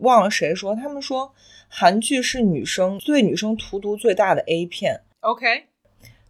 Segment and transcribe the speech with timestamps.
[0.00, 1.32] 忘了谁说，他们说
[1.68, 5.00] 韩剧是女生对女生荼毒最大的 A 片。
[5.20, 5.64] OK，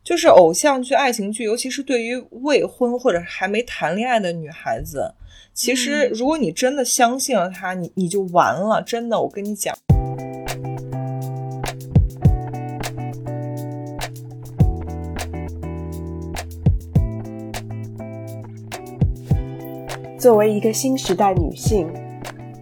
[0.03, 5.15] 就是偶像剧、爱情剧，尤其是对于未婚或者还没谈恋爱的女孩子，
[5.53, 8.83] 其实嗯如果你真的相信了他，你你就完了。
[8.83, 9.77] 真的，我跟你讲。
[20.19, 21.89] 作为一个新时代女性，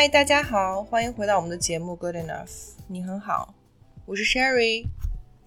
[0.00, 3.54] 嗨，大家好，欢迎回到我们的节目 Good Enough，你很好，
[4.06, 4.86] 我是 Sherry。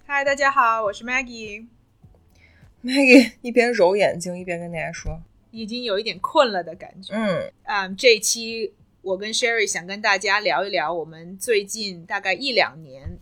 [0.06, 7.12] 嗨，大家好，我是 Maggie，Maggie 一边揉眼睛一边跟大家说，已经有一点困了的感觉。
[7.14, 13.18] 嗯，嗯，这一期我跟 Sherry 想跟大家聊一聊我们最近大概一两年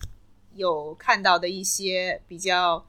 [0.55, 2.85] 有看到的一些比较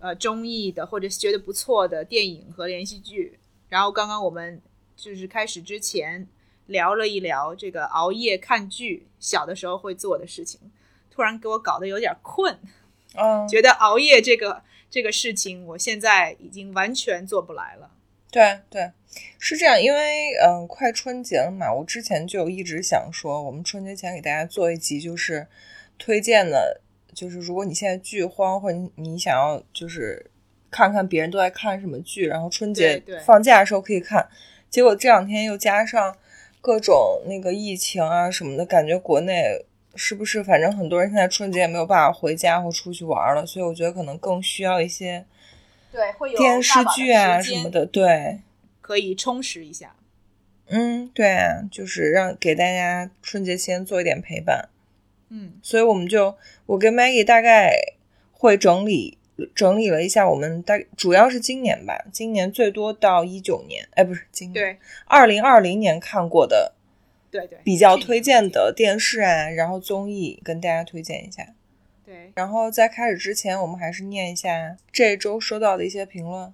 [0.00, 3.38] 呃中意的或者是觉得不错的电影和连续剧。
[3.68, 4.60] 然后刚刚我们
[4.96, 6.26] 就是开始之前
[6.68, 10.58] 聊了一聊这个熬夜看剧小的时候会做的事情，
[11.10, 12.58] 突然给我搞得有点困，
[13.14, 17.90] 嗯，觉得熬夜这个这个事情我现在已经完全做不来了。
[18.30, 18.92] 对对，
[19.38, 25.46] 是这样，因为嗯、呃快春节了嘛，我之前就一直想说，我们春节前给大家做一集，就是
[25.98, 26.82] 推荐的，
[27.14, 30.30] 就是如果你现在剧荒，或者你你想要就是
[30.70, 34.28] 看看别人都在看什么剧，然后春节放假的时候可以看。
[34.68, 36.14] 结果这两天又加上
[36.60, 39.64] 各种那个疫情啊什么的，感觉国内
[39.94, 45.24] 是不是反正很多人现在春节也没有办法回家或出去玩了，所以我觉得可能更需要一些
[45.90, 48.40] 对，会有电视剧啊什么的，对。
[48.80, 49.94] 可以充实一下。
[50.68, 54.70] 嗯，对啊，就是让给大家春节先做一点陪伴，
[55.28, 57.74] 嗯，所以我们就我跟 Maggie 大概
[58.32, 59.17] 会整理
[59.54, 66.74] 整理了一下，我们大主要是今年吧，今年最多到一九年，哎，不是今年，对二零二零年看过的
[67.30, 71.54] 对对，比较推荐的电视啊，然后综艺跟大家推荐一下。
[72.04, 76.52] 对，然后在开始之前，我们还是念一下这周收到的一些评论。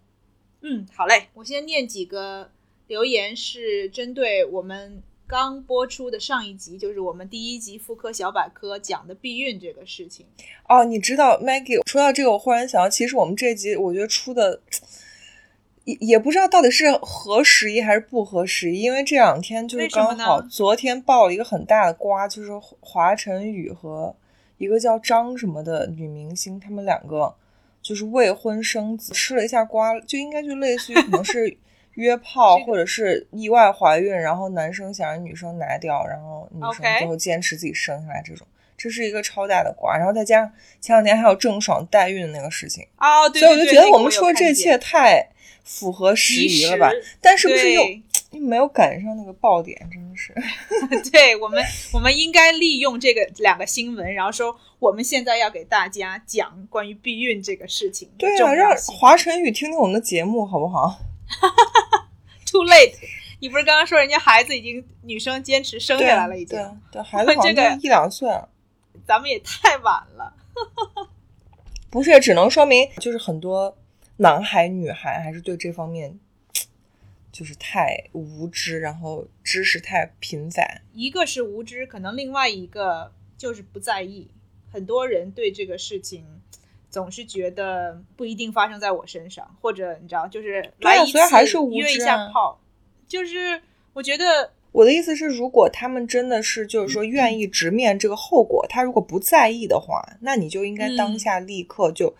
[0.62, 2.50] 嗯，好嘞，我先念几个
[2.88, 5.00] 留言，是针对我们
[5.34, 10.24] 刚播出的上一集，就是我们第一集妇科小百科讲的避孕这个事情。
[10.68, 14.60] 哦，你知道 Maggie 说到这个，我忽然想到，其实我们这集我觉得出的
[15.82, 24.14] 也也不知道到底是合时宜还是不合时宜，因为这两天就是刚好昨天爆了一个很大的瓜，就是华晨宇和
[24.58, 27.34] 一个叫张什么的女明星，他们两个
[27.82, 31.56] 就是未婚生子，吃了一下瓜，就应该就类似于可能是
[31.94, 38.46] 约炮或者是意外怀孕，然后男生想让女生拿掉，然后女生最后坚持自己生下来这种。
[38.76, 45.24] 这是一个超大的瓜，然后再加上前两天还有郑爽代孕的那个事情，哦，对所以我就觉得我们说这一切太
[45.62, 46.90] 符合时宜了吧？
[47.20, 47.82] 但是不是又
[48.32, 49.78] 又没有赶上那个爆点？
[49.92, 50.34] 真的是，
[51.12, 51.62] 对我们，
[51.92, 60.98] 我们应该利用这个两个新闻，然后说我们现在要给大家讲关于避孕这个事情对啊，让华晨宇听听我们的节目好不好？
[62.46, 62.94] Too late，
[63.40, 66.58] 你不是刚刚说人家孩子已经女生坚持生下来了，已经
[66.92, 68.48] 对，孩子 好像这个一两岁了。
[69.06, 70.34] 咱们也太晚了。
[71.90, 73.76] 不是，只能说明就是很多
[74.18, 76.18] 男孩女孩还是对这方面
[77.32, 80.62] 就是太无知，然后知识太贫乏。
[80.92, 84.30] 一个是无知，可能另外一个就是不在意。
[84.72, 86.24] 很多人对这个事情
[86.94, 91.18] 总是觉得不一定发生在我身上，或者你知道，就是来一次
[91.72, 92.60] 约一下炮，
[93.08, 93.60] 就是
[93.92, 102.14] 我觉得我的意思是，如果他们真的是就是说愿意直面这个后果，他如果不在意的话，那你就应该当下立刻就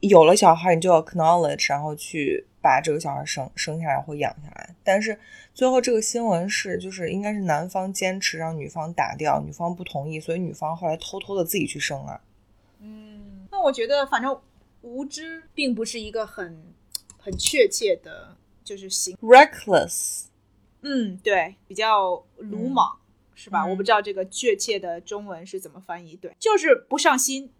[0.00, 4.74] 有了小孩，你就要 acknowledge，然后去把这个小孩生生下来或养下来。
[4.82, 5.16] 但是
[5.54, 12.20] 最后这个新闻是，就是应该是男方坚持让女方打掉，女方不同意，所以女方后来偷偷的自己去生啊。
[13.62, 14.40] 我觉得反正
[14.82, 16.74] 无知并不是一个很
[17.18, 20.24] 很确切的，就是行，reckless，
[20.82, 22.98] 嗯，对，比较鲁莽。
[23.34, 23.64] 是吧？
[23.64, 27.50] 嗯我不知道这个确切的中文是怎么翻译，对，就是不上心，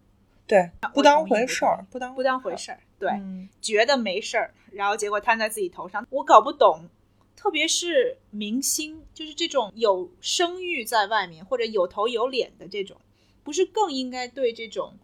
[0.46, 6.06] 对，不当回事儿，不当不当回事儿，对，嗯觉得没事儿，然后结果摊在自己头上。
[6.10, 6.88] 我搞不懂，
[7.34, 12.96] 特别是明星，就是这种有声誉在外面或者有头有脸的这种，
[13.42, 14.94] 不是更应该对这种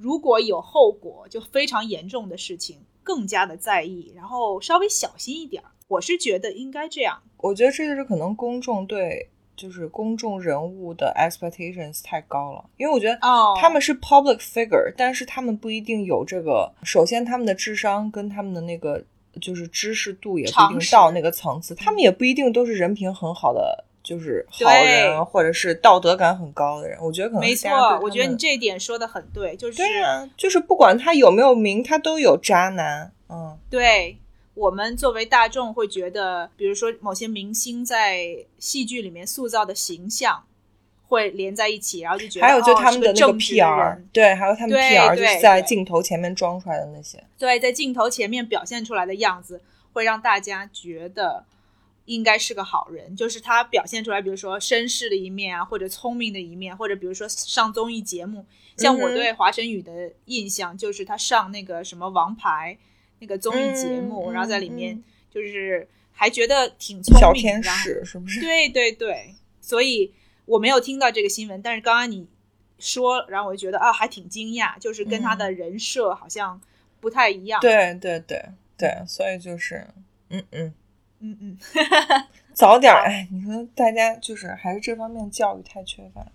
[0.00, 5.70] 如果有后果就非常严重的事情更加的在意，然后稍微小心一点儿。
[5.88, 7.20] 我是觉得应该这样。
[7.38, 16.72] 我觉得这就是可能公众对就是公众人物的 expectations 太高了，因为我觉得哦他们是 public figure，但是他们不一定有这个。
[16.84, 19.02] 首先，他们的智商跟他们的那个
[19.40, 26.98] 就是知识度也不一定到那个层次，他们也不一定都是人品很好的，就是好人或者是道德感很高的人。
[27.02, 27.68] 我觉得可能没错
[28.00, 33.12] 我觉得你这一点说的很对，就是对啊，就是不管他有没有名，他都有渣男。
[33.28, 34.16] 嗯，对
[34.54, 40.42] 我们作为大众会觉得，比如说某些明星在戏剧里面塑造的形象
[41.06, 47.22] 会连在一起，然后就觉得还有就哦他们的那个 PR，人对，还有他们 PR 就是在镜头前面装出来的那些。
[47.38, 49.60] 对，在镜头前面表现出来的样子，
[49.92, 51.44] 会让大家觉得
[52.08, 53.14] 应该是个好人。
[53.14, 58.44] 就是他表现出来，比如说绅士的一面啊，或者聪明的一面，或者比如说上综艺节目。
[58.76, 62.78] 像我对华晨宇的印象，就是他上那个什么《王牌》
[63.18, 68.40] 那个综艺节目，嗯然后在里嗯面就是还觉得挺聪明，小天使是不是？
[68.40, 70.12] 对对对，所以
[70.44, 72.28] 我没有听到这个新闻，但是刚刚你
[72.78, 76.60] 说，然后我就觉得啊，还挺惊讶，就是跟他的人设好像
[77.00, 78.40] 不太一样。，对对对
[78.76, 79.88] 对，所以就是，
[80.28, 80.72] 嗯嗯，
[81.20, 81.58] 嗯嗯，
[82.54, 86.26] 早点儿，哎，你说大家就是还是这方面教育太缺乏。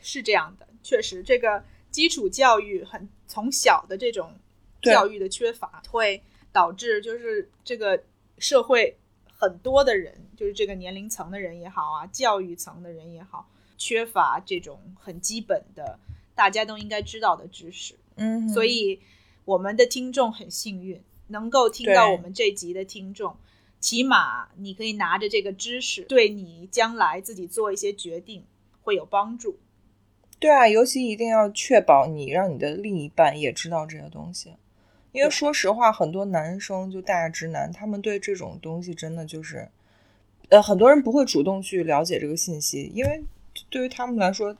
[0.00, 4.34] 是这样的，确实这个基础教育很从小的这种
[4.82, 6.22] 教育的缺乏，会
[6.52, 8.02] 导致就是这个
[8.38, 8.96] 社会
[9.26, 15.98] 很多的人，就是这个年龄层的人也好啊，教育层的人也好，缺乏这种很基本的
[16.34, 17.94] 大家都应该知道的知识。
[18.16, 19.00] 嗯，所以
[19.44, 23.36] 我们的听众很幸运，能够听到我们这集的听众，
[23.84, 28.42] 起码你可以拿着这个知识，对你将来自己做一些决定
[28.80, 29.58] 会有帮助。
[30.38, 34.54] 对啊，尤其一定要确保你让你的另一半也知道这些东西，
[35.12, 39.68] 因为说实话，很多男生就大直男，他们对这种东西真的就是，
[40.48, 43.22] 呃，很多人不会主动去了解这个信息，因为
[43.68, 44.56] 对于他们来说，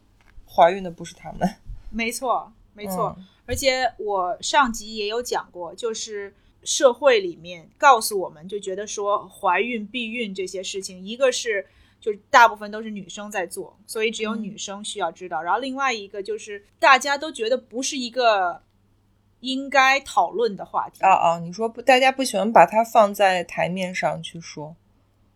[0.47, 1.49] 怀孕的不是他们。
[1.89, 3.17] 没错，没错。
[3.17, 11.67] 嗯而且我上集也有讲过，就是社会里面告诉我们，就觉得说怀孕、避孕这些事情，一个是
[12.01, 15.43] 就是大部分都是女生在做，所以只有嗯女生需要知道。
[15.43, 18.63] 然后另外一个就是大家都觉得不是一个
[19.41, 21.03] 应该讨论的话题。
[21.03, 24.75] 啊啊，你说不，大家不喜欢把它放在台面上去说。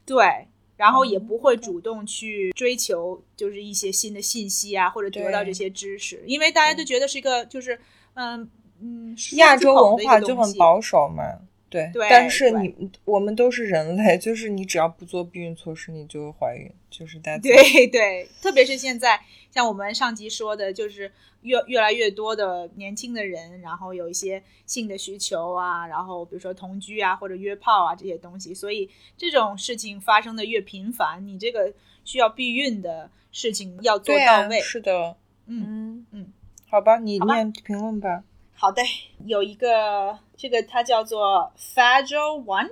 [0.07, 7.79] 对，然后哦也不会主动去追求，就是一些新的信息啊，或者得到这些知识，因为大家都觉得是一个，就是
[8.15, 8.49] 嗯
[8.81, 11.23] 嗯，亚洲文化就很保守嘛，
[11.69, 11.91] 对。
[11.93, 17.55] 对但是你我们都是人类，就是你只要不做避孕措施，你就会怀孕，就是大家对
[17.89, 19.21] 对，特别是现在，
[19.51, 31.73] 像我们上集说的，就是越越来越多的年轻的人，然后有一些性的需求啊，然后比如说同居啊，或者约炮啊这些东西，所以这种事情发生的越频繁，你这个
[32.05, 34.61] 需要避孕的事情要做到位。
[34.61, 35.17] 是的，
[35.47, 36.33] 嗯，嗯嗯，
[36.71, 38.25] 好吧，你念评论吧。
[38.61, 38.83] 好的，
[39.25, 42.71] 有一个这个他叫做 Fragile One，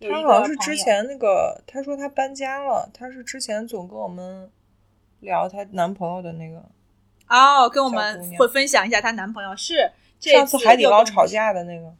[0.00, 4.50] 他好像是之前那个，他说他搬家了，他是之前总跟我们
[5.20, 6.64] 聊她男朋友的那个，
[7.28, 11.94] 哦，跟我们会分享一下她男朋友是这上次海底捞吵架的那个。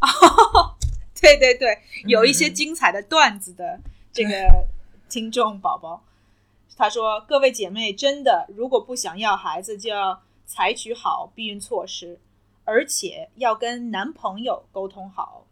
[1.18, 3.80] 对对对，有一些嗯精彩的段子的
[4.12, 4.66] 这个
[5.08, 6.02] 听众宝宝，
[6.76, 12.18] 他说：“各位姐妹，真的，如果不想要孩子，就要采取好避孕措施，
[12.64, 15.46] 而且要跟男朋友沟通好。”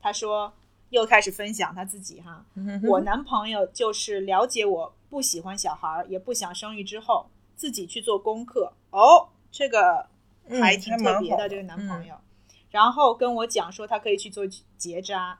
[0.00, 0.52] 他说，
[0.90, 2.44] 又开始分享他自己哈，
[2.84, 7.26] 我男朋友就是了解我不喜欢小孩儿，也不想生育之后，
[7.56, 8.74] 自己去做功课。
[8.90, 10.06] 哦，这个
[10.48, 12.14] 嗯还挺特别的这个男朋友。
[12.70, 14.44] 然后跟我讲说他可以去做
[14.76, 15.38] 结扎。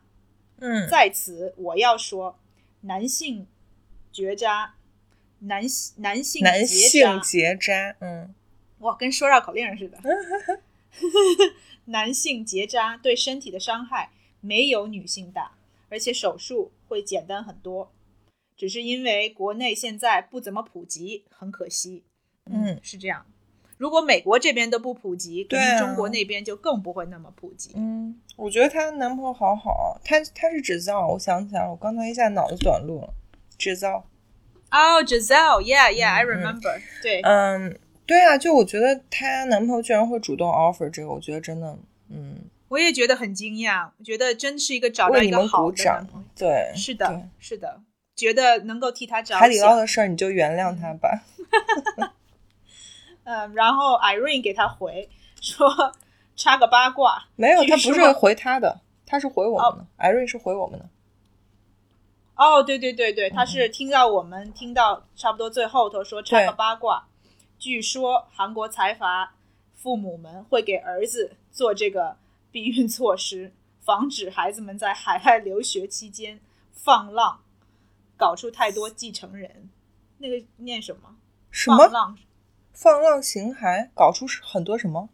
[0.60, 2.38] 嗯，在此我要说，
[2.82, 3.46] 男性
[4.12, 4.76] 绝扎，
[5.40, 5.62] 男
[5.96, 8.34] 男性男结性，结扎，嗯，
[8.78, 9.98] 哇，跟说绕口令似的。
[11.86, 14.10] 男性结扎对身体的伤害
[14.40, 15.52] 没有女性大，
[15.88, 17.92] 而且手术会简单很多，
[18.56, 22.04] 只是因为国内现在不怎么普及，很可惜。
[22.50, 23.24] 嗯是这样。
[23.76, 27.72] 如果美国这边都不普及，肯对啊定中国那边就更不会那么普及。
[27.74, 33.12] 嗯，我觉得她男朋友好好，他他是制造，我想起来了，我刚才一下脑子短路了，
[33.58, 34.06] 制造。
[34.70, 41.78] 哦、g i s e l l e y e a h yeah，I remember、对，嗯，对啊，就我觉得她男朋友居然会主动 offer 这个，我觉得真的，
[42.10, 42.36] 嗯，
[42.68, 46.28] 我也觉得很惊讶，我觉得真是一个找到一个好的男朋友。。
[46.36, 47.80] 对，是的，是的，
[48.14, 49.76] 觉得能够替他找海底捞。
[49.76, 51.22] 的事儿你就原谅他吧。
[53.24, 55.08] 嗯，然后 Irene 给他回
[55.40, 55.94] 说
[56.36, 59.86] 插个八卦，没有，他不是回他的，他是回我们的。
[59.96, 60.86] 艾瑞是回我们的。
[62.36, 67.06] 哦，对对对对，嗯他是听到我们听到差不多最后头说插个八卦，
[67.64, 69.36] 据说韩国财阀
[69.72, 72.18] 父母们会给儿子做这个
[72.52, 76.38] 避孕措施，防止孩子们在海外留学期间
[76.74, 77.40] 放浪，
[78.18, 79.70] 搞出太多继承人。
[80.18, 81.16] 那个念什么？
[81.50, 82.18] 什么放浪
[82.74, 85.08] 放浪形骸，搞出很多什么？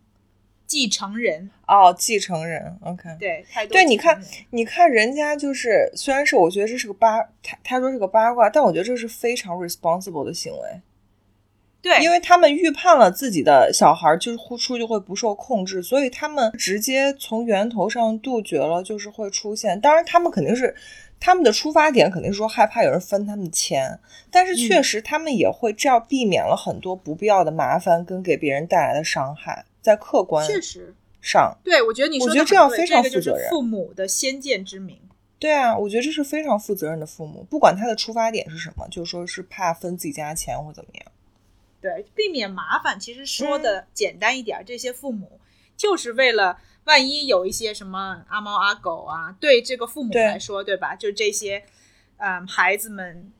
[0.67, 2.77] 继承人，哦，继承人。
[2.83, 10.81] OK，对，太多对，你看你看人家就是，虽然是我觉得这是个八，他他说是个八卦，但我觉得这是非常 responsible 的行为，
[11.83, 19.81] 对，因为他们预判了自己的小孩就是呼出就会不受控制，所以他们直接从源头上杜绝了就是会出现。
[19.81, 20.75] 当然，他们肯定是
[21.19, 23.99] 他们的出发点肯定是说害怕有人分他们的钱，
[24.31, 31.57] 但是确实他们也会这样避免了很多不必要的麻烦跟给别人带来的伤害，在客观确实，上。
[31.65, 34.99] 对我觉得你说我觉得这样非常负责任父母的先见之明。
[35.39, 41.05] 对啊，我觉得这是非常负责任的父母，不管他的出发点是什么，就说是怕分自己家钱或怎么样。
[41.81, 43.63] 对，避免麻烦，其实说嗯。
[43.63, 45.41] 的简单一点儿，这些父母
[45.77, 50.95] 就是为了万一有一些什么阿猫阿狗啊，对这个父母来说，对吧？
[50.95, 51.65] 就这些，
[52.19, 53.33] 嗯，孩子们，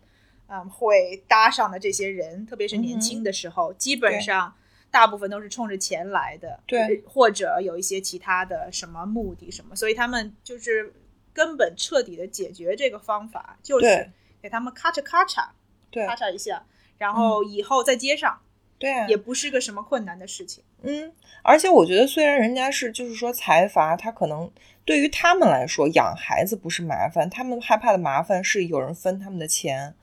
[0.49, 4.55] 嗯，会搭上的这些人，特别是年轻的时候，基本上
[4.91, 10.93] 大部分都是冲着钱来的，对，或者有一些其他的什么目的什么，所以他们就是
[11.33, 14.11] 根本彻底的解决这个方法，就是
[14.43, 15.49] 给他们咔嚓咔嚓
[15.91, 16.07] 对。
[16.07, 16.65] 咔嚓一下，
[17.01, 18.39] 然后以后再接上。
[18.79, 20.65] 对啊，也不是个什么困难的事情。
[20.83, 24.51] 嗯，而且我觉得，虽然人家是就是说财阀，他可能
[24.87, 29.95] 对于他们来说养孩子不是麻烦，他们害怕的麻烦是有人分他们的钱。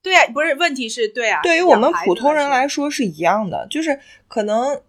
[0.00, 3.98] 对啊，不是问题是对啊，对于我们普通人来来说是一样的，就是
[4.28, 4.80] 可能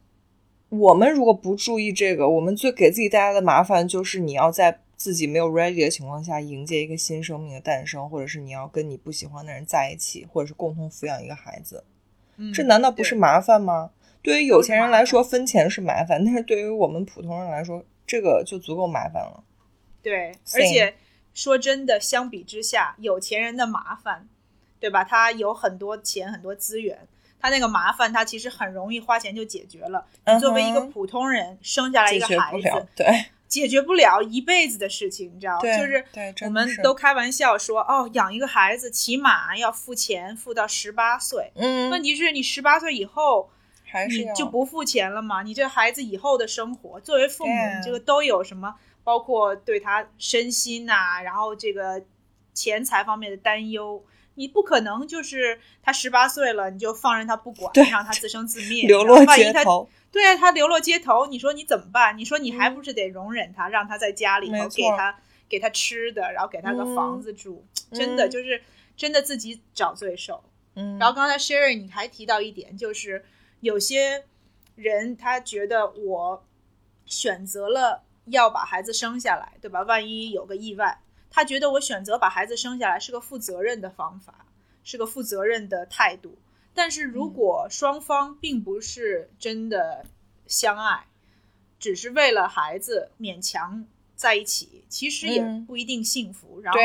[0.70, 11.84] 我们如果不注意这个，我们最给自己带来的麻烦就是你要在自己没有 ready 的情况下迎接一个新生命的诞生，或者是你要跟你不喜欢的人在一起，或者是共同抚养一个孩子。
[12.38, 13.92] 嗯这难道不是麻烦吗？
[14.22, 19.44] 对于有钱人来说，分钱是麻烦，但是对于我们普通人来说，这个就足够麻烦了。
[20.02, 20.96] 对，而且
[21.34, 24.28] 说真的，相比之下，有钱人的麻烦，
[24.80, 25.04] 对吧？
[25.04, 27.08] 他有很多钱，很多资源。
[27.40, 30.04] 他那个麻烦，他其实很容易花钱就解决了。
[30.26, 35.60] 你作为一个普通人，生下来一个孩子，对解决不了一辈子的事情，你知道？
[35.60, 41.52] 对，就是，我们都开玩笑说，哦，养一个孩子起码要付钱，付到十八岁。
[41.56, 43.50] 嗯，问题是你十八岁以后，
[43.86, 45.44] 还是你就不付钱了嘛？
[45.44, 48.76] 你这孩子以后的生活，作为父母，这个都有什么？
[49.04, 52.02] 包括对他身心呐、然后这个
[52.54, 54.04] 钱财方面的担忧。
[54.38, 59.88] 你不可能就是他十八岁了，你就放任他不管，让他自生自灭， 流落街头。
[60.16, 62.18] 对啊，他流落街头，你说你怎么办？
[62.18, 65.20] 你说你还不是得容忍他，让他在家里头给他
[65.50, 68.64] 给他吃的，然后给他个房嗯子住，真的嗯就是
[68.96, 70.42] 真的自己找罪受。
[70.76, 73.26] 嗯，然后刚才 Sherry 你还提到一点，就是
[73.60, 74.24] 有些
[74.76, 76.46] 人他觉得我
[77.06, 79.82] 选择了要把孩子生下来，对吧？
[79.82, 80.98] 万一有个意外，
[81.30, 84.46] 他觉得我选择把孩子生下来是个负责任的方法，
[84.82, 86.38] 是个负责任的态度。
[86.76, 90.06] 但是如果双方并不是真的
[90.46, 91.06] 相爱，
[91.80, 96.60] 只是为了孩子勉强在一起，其实也嗯不一定幸福。
[96.62, 96.80] 然后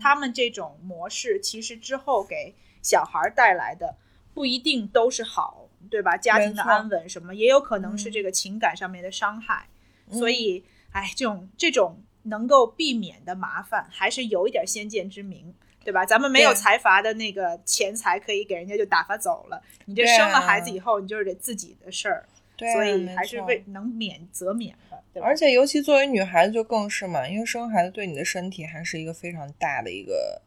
[0.00, 3.96] 他们这种模式，其实之后给小孩带来的
[4.34, 6.16] 不一定都是好，对吧？
[6.16, 9.66] 家庭的安稳什么，也有可能是嗯这个情感上面的伤害。
[10.08, 15.54] 嗯所以，哎，这种这种能够避免的麻烦，还是有一点先见之明。
[15.82, 16.04] 对吧？
[16.04, 25.26] 咱们没有财阀的那个钱财可以给人家就打发走了，你这生了孩子以后，你就是得自己的事儿，所以还是为能免则免吧，对吧？
[25.26, 30.42] 而且尤其作为女孩子就更是嘛，因为生孩子对你的身体还是一个非常大的一个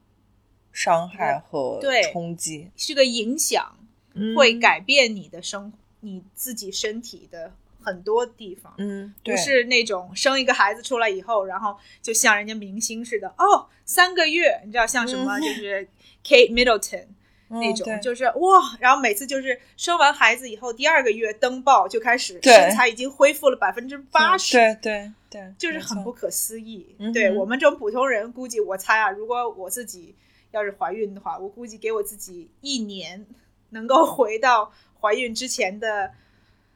[0.71, 3.77] 伤害和对冲击，是个影响，
[4.13, 4.35] 嗯。
[4.35, 7.51] 会改变你的生你自己身体的
[7.83, 8.73] 很多地方。
[8.77, 9.35] 嗯，对。
[9.35, 15.41] 不是那种生一个孩子出来以后，然后就像人家明星似的，哦，三个月，你知道像什么，嗯。
[15.41, 15.87] 就是
[16.25, 17.05] Kate Middleton
[17.49, 26.95] 那种，嗯就是哇，然后每次就是生完孩子以后，第二个月登报就开始身材已经恢复了百分之八十，对对对，就是很不可思议。
[27.13, 30.15] 对我们这种普通人，估计我猜啊，如果我自己
[30.51, 33.25] 要是怀孕的话，我估计给我自己一年
[33.69, 36.11] 能够回到怀孕之前的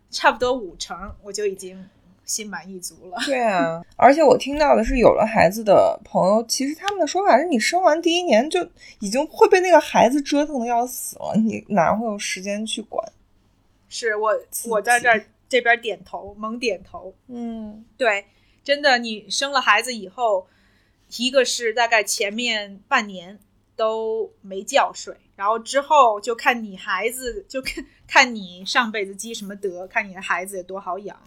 [0.10, 1.86] 差不多五成，我就已经
[2.26, 3.18] 心满意足了。
[3.26, 8.68] 对啊，而且我听到的是，有了孩子的朋友，其实他们的说法是你生完第一年就
[9.00, 13.12] 已经会被那个孩子折腾的要死了，你哪会有时间去管？
[13.90, 14.38] 是我
[14.68, 17.14] 我在这儿这边点头，猛点头。
[17.28, 18.26] 嗯，对，
[18.64, 20.48] 真的，你生了孩子以后，
[21.16, 23.40] 一个是大概前面半年
[23.78, 31.18] 都没觉睡，然后之后就看你孩子，就看看你上辈子积什么德，看你的孩子有多好养。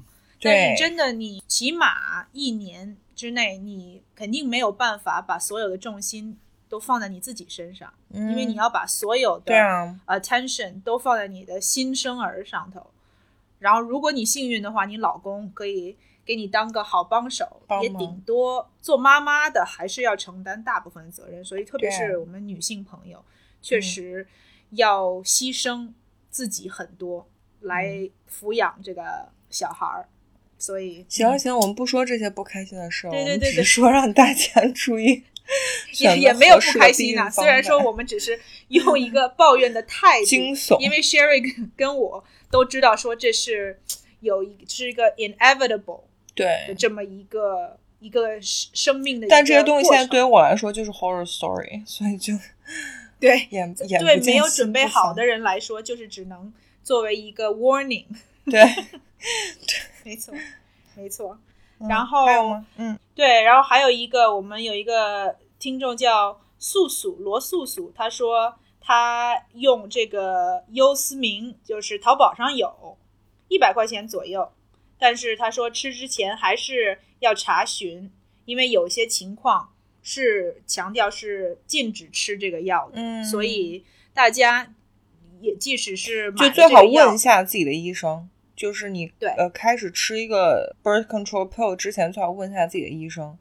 [0.42, 6.38] 但对是真的，你起码一年之内，你肯定没有办法把所有的重心
[6.68, 9.54] 都放在你自己身上，因为你要把所有的
[10.06, 12.90] ，attention 都放在你的新生儿上头。
[13.58, 15.96] 然后，如果你幸运的话，你老公可以
[16.30, 21.44] 给你当个好帮手，帮也顶多做妈妈的还是要承担大部分的责任。
[21.44, 23.24] 所以，特别是我们女性朋友，
[23.60, 24.24] 确实
[24.70, 25.92] 要牺牲
[26.30, 27.28] 自己很多
[27.62, 30.08] 来抚养这个小孩儿。
[30.56, 35.24] 所以，行了行，我们不说这些不开心的事儿，对对对我们只是说让大家 注意
[35.98, 42.22] 也也没有不开心啊、虽然说我们只是用一个抱怨的态度，惊悚因为 Sherry 跟跟我
[42.52, 43.80] 都知道说这是
[44.20, 52.34] 有一是一个 inevitable 的对，这么一个一个生生命的但这些东西现在对于我来说就是 horror story，所以就
[53.18, 58.06] 对眼眼对没有准备好的人来说，就是只能作为一个 warning。
[58.46, 58.62] 对，
[60.04, 60.34] 没错，
[60.94, 61.38] 没错。
[61.78, 62.66] 嗯然后还有吗？
[62.76, 72.98] 嗯，对，然后还有一个，我们有一个听众叫素素罗素素，他说他用这个优思明，就是淘宝上有
[73.48, 74.52] 一百块钱左右，
[75.00, 78.08] 但是他说吃之前还是要查询，
[78.44, 84.72] 因为有些情况是强调是禁止吃这个药的，嗯所以大家
[85.40, 88.28] 也即使是买就最好问一下自己的医生。
[88.54, 93.38] 就是你对呃开始吃一个 birth control pill 之前，最好问一下自己的医生。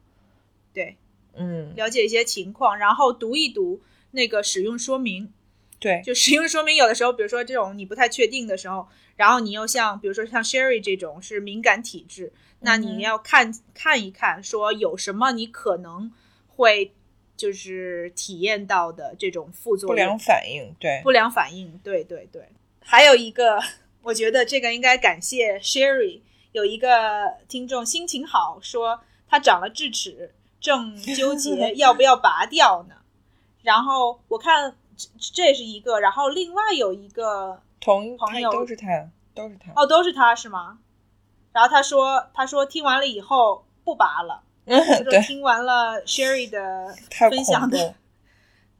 [0.71, 0.95] 对
[1.33, 3.81] 嗯，了解一些情况，然后读一读
[4.11, 5.33] 那个使用说明。
[5.79, 16.11] 对，就使用说明有的时候，比如说这种你不太确定的时候，然后你又像比如说像 Sherry 这种是敏感体质，那嗯你要看看一看，说有什么你可能
[16.47, 16.93] 会
[17.37, 22.49] 就是体验到的这种副作用、不良反应，对，不良反应，对对对。
[22.81, 23.59] 还有一个，
[24.03, 32.95] 我觉得这个应该感谢 Sherry，有一个听众心情好，说他长了智齿，正纠结 要不要拔掉呢。
[33.61, 39.71] 然后我看这这是一个，然后另外有一个同朋友都是他，都是他。
[39.73, 40.79] 哦，都是他是吗？
[41.53, 46.93] 然后他说，他说听完了以后不拔了， 对，听完了 Sherry 的
[47.29, 47.95] 分享的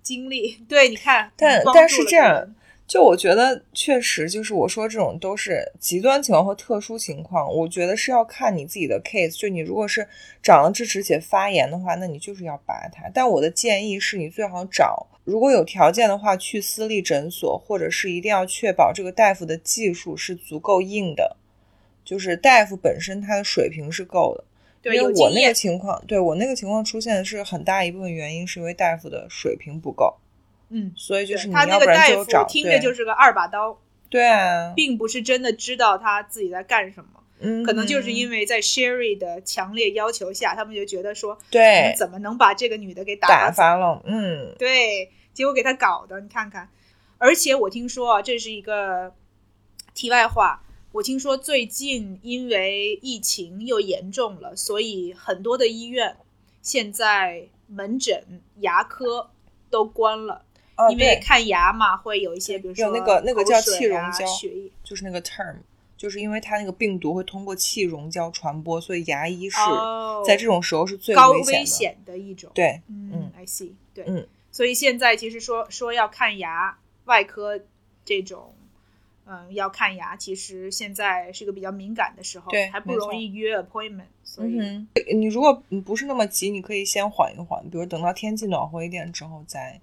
[0.03, 2.53] 经历，对，你看，但但是这样
[2.89, 9.37] 就我觉得确实就是我说这种都是极端情况和特殊情况，我觉得是要看你自己的 case。
[9.39, 10.07] 就你如果是
[10.41, 13.07] 长了智齿且发炎的话，那你就是要拔它。
[13.13, 21.37] 但我的建议是你最好找，如果有条件的话，去私立诊所，或者是一定要确保这个大夫的技术是足够硬的，
[22.03, 24.43] 就是大夫本身他的水平是够的。
[24.81, 30.15] 对因为我那个情况，对我那个情况出现是很大一部分原因是因为大夫的水平不够，
[30.69, 33.79] 嗯，所以就是他那个大夫听着就是个二把刀，
[34.09, 46.69] 对啊，并不是真的知道他自己在干什么，嗯，可能就是因为为在 Sherry 的强烈要求下，他们就觉得说，对们怎么能把这个女的给打打发了，嗯，对，结果给他搞的，你看看。
[47.17, 49.13] 而且我听说啊，这是一个
[49.93, 50.63] 题外话。
[50.91, 56.17] 我听说最近因为疫情又严重了，所以很多的医院
[56.63, 59.29] 现在门诊、牙科
[59.69, 60.41] 都关了，哦，
[60.91, 64.25] 因为，看牙嘛，会有一些，比如说有那个那个叫气溶胶
[64.83, 65.55] 就是那个 term，
[65.97, 72.17] 就是因为它那个病毒会通过气溶胶传播，所以牙医是哦在这种时候是最高危险的。
[72.17, 72.49] 一种。
[72.53, 77.59] 对，嗯嗯，I see，对，嗯，所以现在其实说说要看牙，外科
[78.05, 78.53] 这种，
[79.25, 85.53] 嗯，要看牙，其实现在是一个比较敏感的时候，对还不容易约 appointment，所以、嗯，你如果
[85.85, 89.79] 不是那么急，你可以先缓一缓，比如等到天气暖和一点之后再，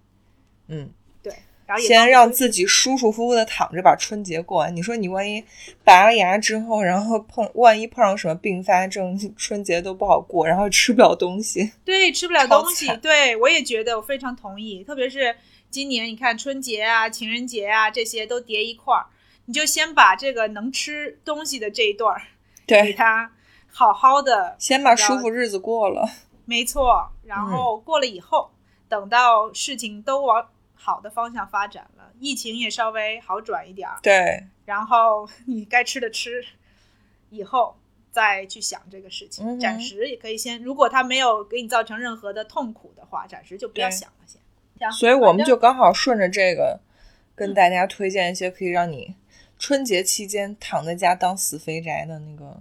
[0.69, 0.91] 嗯，
[1.23, 1.33] 对，
[1.67, 4.75] 然后先让自己舒舒服服的躺着把春节过完。
[4.75, 5.45] 你说你万一
[5.85, 11.73] 拔了牙之后，然后碰万一碰上什么并发症， 春节都不好过，然后吃不了东西。
[11.85, 15.37] 对吃不了东西，对我也觉得我非常同意，特别是
[15.71, 19.07] 今年你看春节啊、情人节啊这些都叠一块儿，
[19.47, 22.23] 你就先把这个能吃东西的这一段儿
[22.67, 23.31] 给对，它
[23.73, 26.09] 好好的先把舒服日子过了。
[26.45, 28.51] 没错，然后过了以后，
[28.89, 30.49] 等到事情都往
[30.87, 36.45] 好的方向发展了，疫情也稍微好转一点儿，对，然后你该吃的吃，
[37.31, 37.77] 以后
[38.13, 39.45] 再去想这个事情。
[39.45, 44.41] 嗯暂时也可以先，如果他没有给你造成任何的痛苦的话，暂时就不要想了先。
[44.93, 46.79] 所以我们就刚好顺着这个，
[47.35, 49.17] 跟大家推荐一些可以让你
[49.59, 52.61] 春节期间躺在家当死肥宅的那个。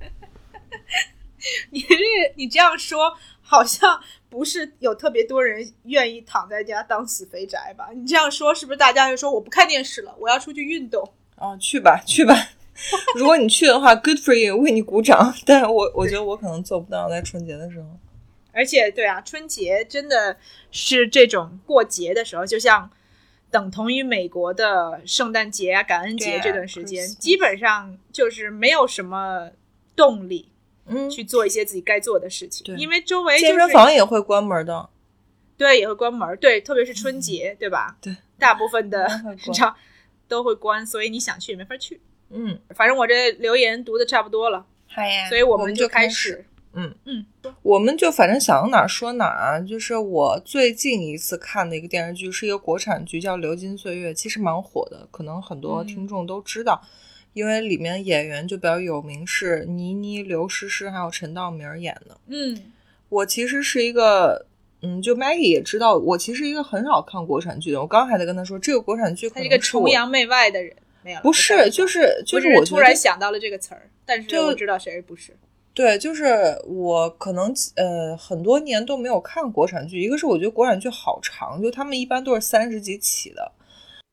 [1.70, 1.96] 你这
[2.36, 3.16] 你这样说，
[3.52, 7.90] 好像不是有特别多人愿意躺在家当死肥宅吧？
[7.94, 11.06] 你这样说，是不是大家就说我不看电视了，我要出去运动？
[11.36, 12.34] 哦，去吧， 去吧。
[13.14, 15.34] 如果你去的话，good for you，为你鼓掌。
[15.44, 17.86] 但我我觉得我可能做不到，在春节的时候。
[18.52, 20.38] 而且，对啊，春节真的
[20.70, 22.90] 是这种过节的时候，就像
[23.50, 29.50] 等同于美国的圣诞节啊、感恩节这段时间基本上就是没有什么
[29.94, 30.48] 动力
[30.86, 34.88] 嗯，去做一些自己该做的事情，对因为周围、就是、健身房也会关门的。
[35.56, 37.96] 对也会关门，对，特别是春节，对吧？
[38.00, 39.06] 对，大部分的
[39.46, 39.76] 你知道
[40.26, 42.00] 都会关，所以你想去也没法去。
[42.30, 46.46] 嗯，反正我这留言读的差不多了，好呀所以我们就开始。。
[46.74, 47.26] 嗯嗯，
[47.60, 49.60] 我们就反正想到哪儿说哪儿啊。
[49.60, 56.82] 就是我最近一次看的一个电视剧是一个国产剧，叫《流金岁月》，其实蛮火的，可能很多嗯听众都知道，
[57.32, 62.16] 因为里面演员就比较有名，是倪妮、刘诗诗还有陈道明演的。
[62.28, 62.72] 嗯
[63.08, 64.46] 我其实是一个，
[64.80, 67.80] 嗯，就 Maggie 也知道，我其实一个很少看国产剧的。
[67.80, 75.36] 我刚还在跟他说，这个国产剧可他是个能是我崇洋媚外的人，没有不是，就是就是是我突然想到了这个词儿，但是就我知道谁不是。
[75.74, 83.52] 对，就是我可能呃很多年都没有看国产剧，一个是我觉得国产剧好长，就他们一般都是三十集起的，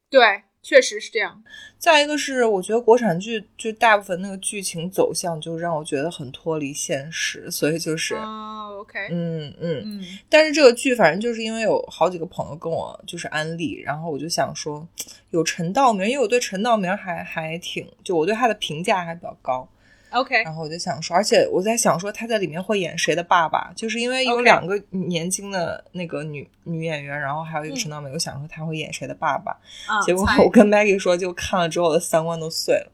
[0.10, 1.42] 对，确实是这样。
[1.78, 14.86] 再一个是我觉得国产剧就大部分那个剧情走向就让我觉得很脱离现实，所以就是、哦，OK，嗯嗯，嗯但是这个剧反正就是因为有好几个朋友跟我就是安利，然后我就想说
[15.30, 19.68] 有陈道明，因为我对陈道明还还挺就我对他的评价还比较高。
[20.12, 29.52] ，OK，然后我就想说，而且我在想说他在里面会演谁的爸爸，就是因为有两个年轻的那个女女演员，然后还有一个嗯陈道明，我想说他会演谁的爸爸，
[29.88, 32.92] 啊，结果我跟 Maggie 说，就看了之后我的三观都碎了。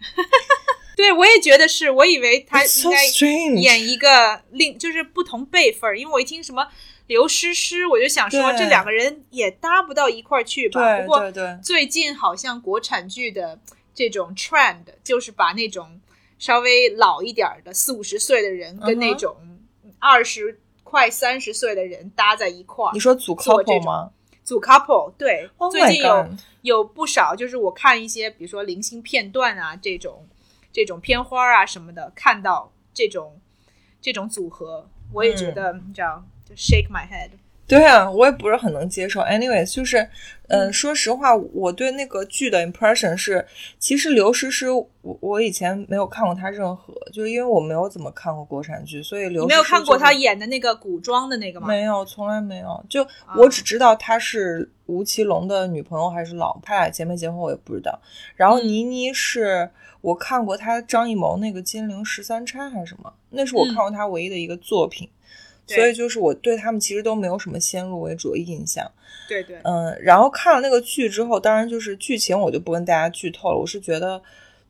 [0.96, 3.06] 对我也觉得是，我以为他应该。
[3.60, 6.66] 演一个另就是不同辈分儿，因为我一听什么
[7.06, 10.80] 刘诗诗，我就想说这两个人也搭不到一块儿去吧。
[10.80, 11.30] 对不过
[11.62, 13.58] 最近好像国产剧的
[13.94, 16.00] 这种 trend 就是把那种
[16.38, 19.36] 稍微老一点儿的四五十岁的人跟那种
[19.98, 24.10] 二十快三十岁的人搭在一块儿你，说组 couple 种吗
[24.44, 25.12] 组 couple。
[25.18, 26.28] 对 Oh 最近有
[26.62, 30.26] 有不少，就是我看一些，比如说零星片段啊，这种
[30.72, 33.40] 这种片花啊什么的，看到这种
[34.00, 37.30] 这种组合，我也觉得、你知道，就 shake my head。
[37.68, 39.20] 对啊，我也不是很能接受。
[39.22, 39.98] Anyways，就是，
[40.46, 43.44] 嗯、嗯说实话，我对那个剧的 impression 是，
[43.80, 51.66] 其实刘诗诗，我我以前没有看过她任何，就是因为我没有怎么看过国产剧，所以刘你没有诗诗就是看过她演的那个古装的那个吗？
[51.66, 52.86] 没有，从来没有。
[52.88, 58.00] 就啊我只知道她是吴奇隆的女朋友还是老婆，他俩结没结婚我也不知道。
[58.36, 59.68] 然后嗯倪妮是
[60.00, 65.08] 我看过她张艺谋那个《金陵十三钗》还是什么，那是我嗯看过她唯一的一个作品。
[65.08, 65.12] 对
[65.66, 68.90] 所以就是我对他们其实都没有什么先入为主的印象，
[69.28, 73.56] 对对，嗯，然后看了那个剧之后，当然就是剧情我就不跟大家剧透了。
[73.58, 74.22] 我是觉得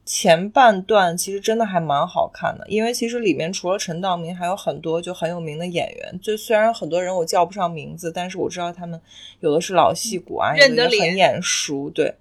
[0.06, 6.20] 前半段其实真的还蛮好看的，因为其实里面除了陈道明，还有很多就很有名的演员。
[6.22, 9.00] 就虽然很多人我叫不上名字，但是我知道他们
[9.40, 12.14] 有的是老戏骨啊，有的很眼熟，对。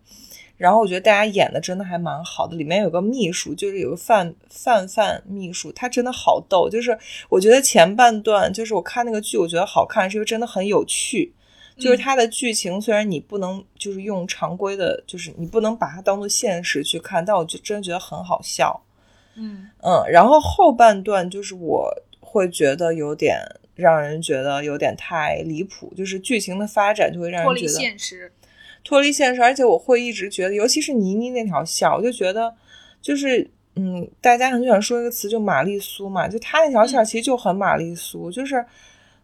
[0.57, 6.69] 然后我觉得大家演的真的还蛮好的，里面有个秘书，就是有个范范范秘书，他真的好逗。
[6.69, 6.97] 就是
[7.29, 11.33] 我觉得前半段，就是我看那个剧，我觉得好看，是因为真的很有趣。
[11.77, 18.81] 就是它的剧情，虽然你不能就是用常规的，就是你不能把它当做现实去看，但我就真的觉得很好笑。
[19.35, 23.37] 嗯嗯，然后后半段就是我会觉得有点
[23.75, 28.31] 让人觉得有点太离谱，就是剧情的发展就会让脱离人觉得现实。
[28.85, 32.53] 脱离现实，而且我会一直觉得，尤其是倪妮那条线，我就觉得
[33.01, 38.63] 就是嗯，大家很喜欢说一个词，就玛丽苏嘛，就她那条线其实就很玛丽苏，就是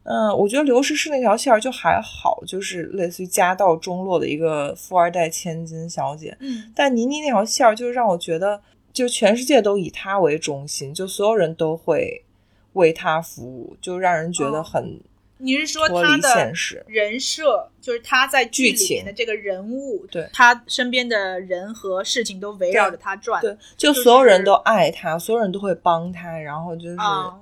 [0.03, 6.71] 嗯，我觉得刘诗诗那条线就还好，就是类似于家道中落的一个富二代千金小姐，嗯。
[6.75, 8.59] 但倪妮那条线儿就让我觉得，
[8.91, 12.25] 就全世界都以她为中心，就所有人都会
[12.73, 14.63] 为她服务，就让人觉得哦。
[14.63, 14.99] 很
[15.41, 16.53] 你是说他的。
[16.87, 23.41] 人设，就是他在剧里面的这个人物，对他身边的人和事情都围绕着他转。
[23.41, 27.33] 对，就就是所有人都爱他，所有人都会帮他，然后就是、啊，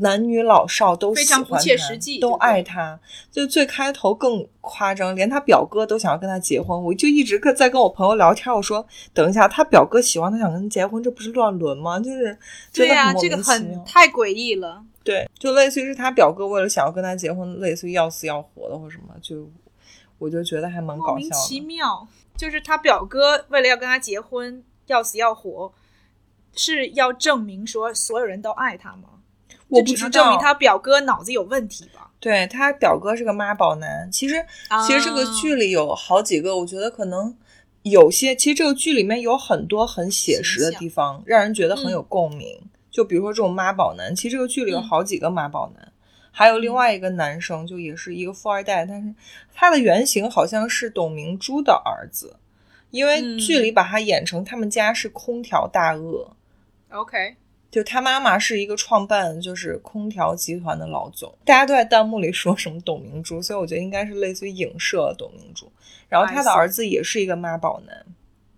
[0.00, 2.98] 男女老少都喜欢非常不切他实际都爱他。
[3.30, 6.82] 就最开头更夸张，连他表哥都想要跟他结婚。
[6.84, 11.98] 我就一直跟在跟我朋友聊天，我说等一下，他表哥喜欢他，想跟他结婚，这不是乱伦吗？
[11.98, 12.38] 就是
[12.72, 14.84] 对呀、这个很太诡异了。
[15.02, 19.50] 对，就类似于是他表哥为了想要跟他结婚，类似于要死要活的或什么，就
[20.18, 21.66] 我就觉得还蛮莫名搞笑其的。
[21.66, 25.72] 妙，就是他表哥为了要跟他结婚，要死要活，
[26.54, 29.08] 是要证明说所有人都爱他吗？
[29.68, 32.10] 我不知这只能证明，他表哥脑子有问题吧？
[32.20, 34.10] 对他表哥是个妈宝男。
[34.10, 34.44] 其实，
[34.86, 37.36] 其实这个啊剧里有好几个，我觉得可能
[37.82, 42.60] 有些，其实这个剧里面有很多很写实的地方，让人觉得很有嗯共鸣。
[42.90, 45.92] 就比如说这种妈宝男，其实这个剧里有嗯好几个妈宝男。
[46.30, 49.12] 还有另外一个男生，就也是一个富二代，但是
[49.52, 52.36] 他的原型好像是董明珠的儿子，
[52.90, 56.30] 因为嗯剧里把他演成他们家是空调大鳄
[56.90, 57.34] ，OK，
[57.70, 65.70] 就他妈妈是一个创办就是空调集团的老总，大家都在弹幕里说什么董明珠，所以我觉得应该是类似于影射董明珠。
[66.08, 68.06] 然后他的儿子也是一个妈宝男，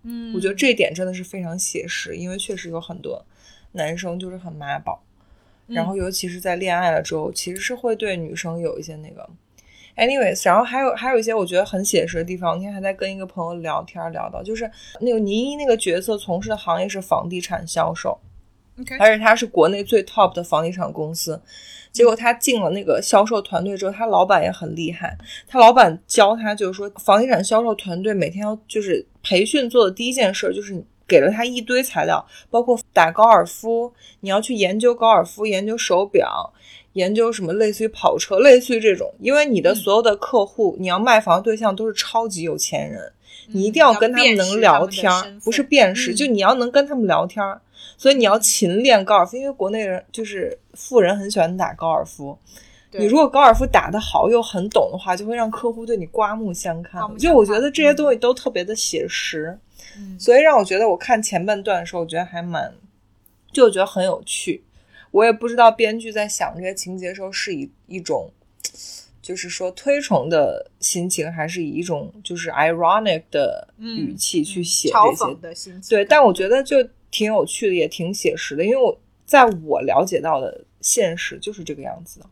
[0.03, 3.25] 嗯，我觉得这一点真的是非常写实，因为确实有很多
[3.73, 5.03] 男生就是很妈宝，
[5.67, 9.29] 嗯然后尤其是在恋爱了之后，其实是会对女生有一些那个。
[9.97, 12.51] Anyways，然后还有还有一些我觉得很写实的地方。
[12.51, 14.71] 我那天还在跟一个朋友聊天，聊到就是
[15.01, 18.17] 那个倪妮那个角色从事的行业是房地产销售
[18.99, 21.39] 而且他是国内最 top 的房地产公司。
[21.91, 25.17] 结果他进了那个销售团队之后，他老板也很厉害。
[25.45, 36.53] 他老板教他，就是说房地产销售团队每天要就是培训做的第一件事，就是给了他一堆材料，包括打高尔夫，你要去研究高尔夫，研究手表，
[36.93, 39.13] 研究什么类似于跑车，类似于这种。
[39.19, 43.11] 因为你的所有的客户，你要卖房对象都是超级有钱人，
[43.47, 47.59] 你一定要跟他们能聊天儿，不是辨识，嗯就你要能跟他们聊天儿。
[48.01, 52.35] 所以你要勤练高尔夫，因为国内人就是富人很喜欢打高尔夫。
[52.93, 59.55] 你如果高尔夫打得好又很懂的话，就会让客户对你刮目相看就我觉得这些东西都特别的写实，
[59.95, 62.73] 嗯所以让我觉得我看前半段的时候，我觉得还蛮，
[63.53, 64.63] 就我觉得很有趣。
[65.11, 68.31] 我也不知道编剧在想这些情节的时候是以一种，
[69.21, 75.87] 就是说推崇的心情，还是以一种就是 ironic 的语气去写这些讽的心情。
[75.87, 76.77] 对，但我觉得就
[77.11, 82.25] 挺有趣的，也挺写实的，因为我在我了解到的现实就是这个样子的。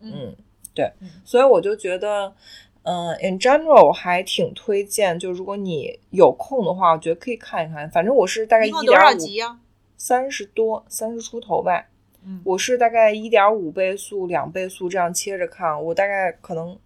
[0.00, 0.34] 嗯，
[0.74, 2.34] 对，嗯所以我就觉得，
[2.82, 7.88] 嗯、i n general 我还挺推荐，就如果你有空的话，我觉得可以看一看。
[7.90, 9.56] 反正我是大概一点五？
[9.96, 11.86] 三十多，三十出头吧。
[12.24, 16.78] 嗯我是大概一点五倍速、两倍速这样切着看，我大概可能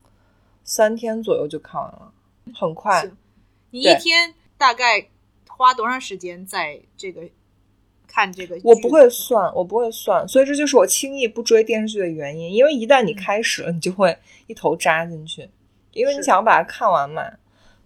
[0.62, 2.12] 三天左右就看完了，
[2.54, 3.10] 很快。
[3.70, 5.08] 你一天大概
[5.62, 7.22] 花多长时间在这个
[8.06, 8.58] 看这个？
[8.64, 12.52] 我不会算，我不会算，所以这就是我轻易不追电视剧的原因。
[12.52, 15.48] 因为一旦你嗯开始了，你就会一头扎进去，
[15.92, 17.22] 因为你想要把它看完嘛。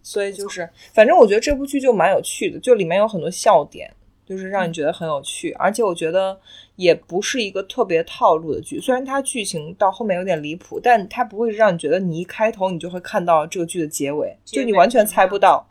[0.02, 3.92] 所以就是，反正我觉得这部剧就蛮有趣的，就里面有很多笑点，
[4.24, 6.38] 就是让你觉得很有趣，而且我觉得
[6.76, 8.80] 也不是一个特别套路的剧。
[8.80, 15.68] 虽然它剧情到后面有点离谱，但它不会让你觉得你一开头你就会看到这个剧的结尾，就你完全猜不到。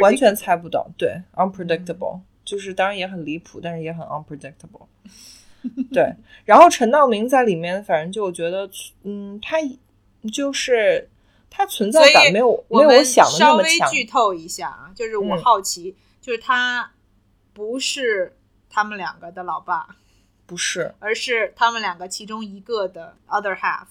[0.00, 4.86] 完全猜不到，对，unpredictable，、就是当然也很离谱，但是也很 unpredictable。
[5.92, 6.14] 对，
[6.44, 8.70] 然后陈道明在里面，反正就我觉得，
[9.02, 9.56] 嗯，他
[10.32, 11.08] 就是
[11.50, 13.64] 他存在感没有没有我想的那稍微。
[13.90, 16.92] 剧透一下啊，就是我嗯好奇，就是他
[17.52, 18.36] 不是
[18.70, 19.96] 他们两个的老爸，
[20.46, 23.86] 不是，而是他们两个其中一个的 other half。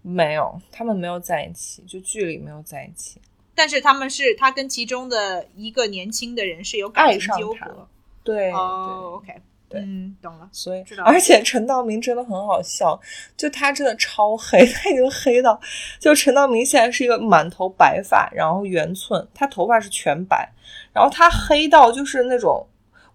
[0.00, 3.20] 没有，他们没有在一起，就剧里没有在一起。
[3.58, 7.88] 但是他们是他跟其中的一个年轻的人是有感爱情纠葛。
[8.22, 9.34] 对，哦，OK，
[9.68, 10.48] 对嗯，懂了。
[10.52, 12.96] 所以知道，而且陈道明真的很好笑，
[13.36, 15.60] 就他真的超黑， 他已经黑到，
[15.98, 20.48] 就陈道明现在是一个满头白发，然后圆寸，他头发是全白，
[20.92, 22.64] 然后他黑到就是那种，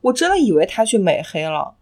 [0.02, 1.74] 我真的以为他去美黑了。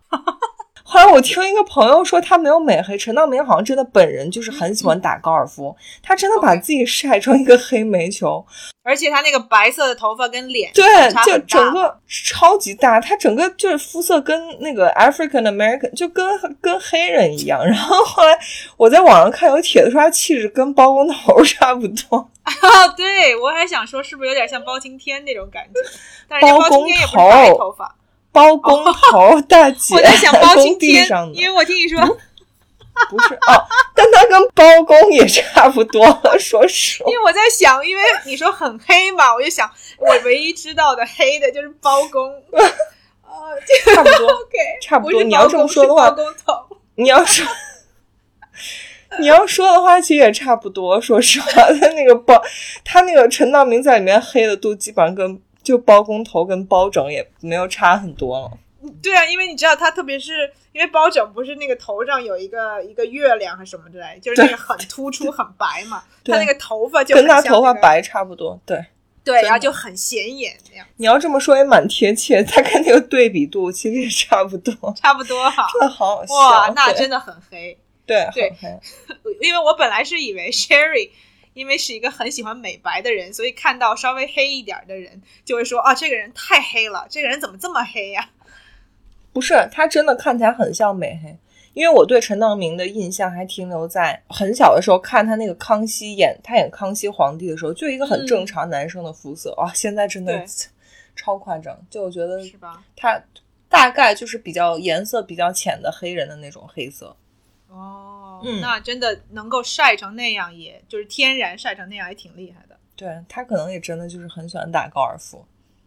[0.91, 5.73] 后来我听一个朋友说他没有美黑，陈道明好像真的本人就是很喜欢打高尔夫，
[6.03, 8.45] 他真的把自己晒成一个黑煤球，
[8.83, 10.83] 而且他那个白色的头发跟脸对，
[11.23, 16.27] 就整个超级大，他整个就是肤色跟那个 African American 就跟
[16.59, 17.63] 跟黑人一样。
[17.65, 18.37] 然后后来
[18.75, 22.53] 我在网上看有帖子说他气质跟包工头差不多，啊，
[22.97, 25.79] 对我还想说是不是有点像包青天那种感觉，
[26.27, 27.95] 但是包包青天也不是工头白头发。
[28.31, 31.99] 包工头大姐，我在想包青工地天因为我听你说，
[33.09, 37.17] 不是哦，但他跟包工也差不多了，说实话因。
[37.17, 42.61] 为我在想，因为你说很黑嘛，我就想我唯一知道的黑的就是包公，呃，
[43.67, 44.31] 这个差不多
[44.81, 47.45] 差不多是你要这么说的话包工头，你要说，
[49.19, 51.01] 你要说的话，其实也差不多。
[51.01, 52.41] 说实话，他那个包，
[52.85, 58.51] 他那个陈道明在里面黑的都基本上跟就包工头跟包拯也没有差很多了。
[59.01, 66.03] 对啊，因为你知道他，特别是因为包拯不是那个头上有一个一个月亮还是什么之类，就是那个很突出、很白嘛。
[66.25, 68.59] 他那个头发就跟他头发白差不多。
[68.65, 68.83] 对
[69.23, 70.87] 对，然后就很显眼那样。
[70.97, 75.67] 你要这么说也蛮贴切， 他跟那个对比度其实也差不多， 差不多哈。
[75.73, 76.33] 真的好好笑。
[76.33, 77.77] 哇，那真的很黑。
[78.03, 78.51] 对对，
[79.39, 81.11] 因为我本来是以为 Sherry
[81.53, 88.29] 因为是一个很喜欢美白的人，所以看到稍微黑一点的人就会说啊，这个人太黑了，这个人怎么这么黑呀？
[89.33, 91.37] 不是，他真的看起来很像美黑。
[91.73, 99.71] 因为我对陈道明的印象还停留在很小的时候看他那个康熙演他演康熙皇帝的时候，就一个很正常男生的肤色啊。
[99.73, 100.45] 现在真的
[101.15, 102.83] 超夸张，就我觉得是吧？
[102.93, 103.17] 他
[103.69, 107.15] 大概就是比较颜色比较浅的黑人的那种黑色。
[107.71, 112.77] 哦，那真的能够晒成那样，也就是天然晒成那样，也挺厉害的。
[112.95, 115.45] 对他可能也真的就是很喜欢打高尔夫。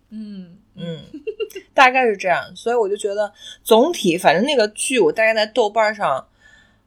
[0.08, 1.02] 嗯嗯，
[1.74, 6.26] 大概是这样，所以我就觉得总体，反正那个剧我大概在豆瓣上，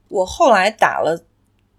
[0.07, 1.21] 我后来打了，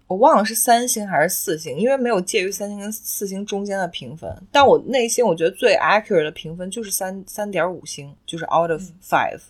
[0.07, 4.31] 我忘了是三星还是四星，因为没有介于三星跟四星中间的评分。
[4.51, 9.41] 但我内心我觉得最 accurate 的评分就是三三点五星，就是 out of five。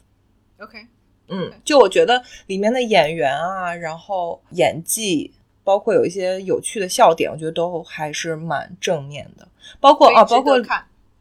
[0.59, 0.87] OK，
[1.29, 5.31] 嗯，就我觉得里面的演员啊，然后演技，
[5.63, 9.47] 包括有一些有趣的笑点，我觉得都还是蛮正面的。
[9.79, 10.59] 包括啊，包括。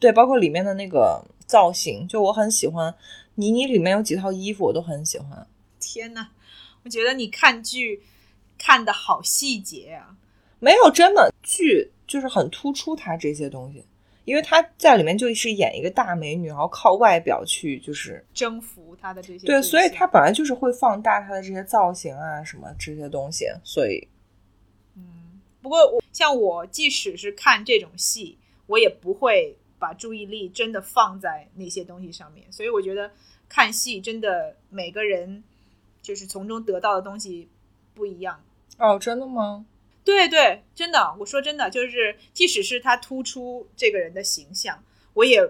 [0.00, 2.94] 对，包括里面的那个造型，就我很喜欢。
[3.34, 5.44] 妮妮里面有几套衣服，我都很喜欢。
[5.80, 6.28] 天呐，
[6.84, 8.00] 我觉得你看剧
[8.56, 10.14] 看的好细节啊！
[10.60, 13.84] 没有，真的剧就是很突出它这些东西，
[14.28, 19.46] 因为她在里面就是演一个大美女，然后靠外表去就是征服她的这些。
[19.46, 23.46] 对，所以她本来就是会放大她的这些造型啊，什么这些东西。
[23.64, 24.06] 所以，
[24.94, 29.56] 嗯，不过我像我，即使是看这种戏，我也不会。
[29.80, 33.08] 把注意力真的放在那些东西上面，所以我觉得
[33.48, 35.44] 看戏真的每个人
[36.02, 37.48] 就是从中得到的东西
[37.94, 38.42] 不一样。
[38.76, 39.64] 哦，真的吗？
[40.08, 41.14] 对对，真的。
[41.18, 45.40] 我说真的，就是即使是他突出这个人的形象，我也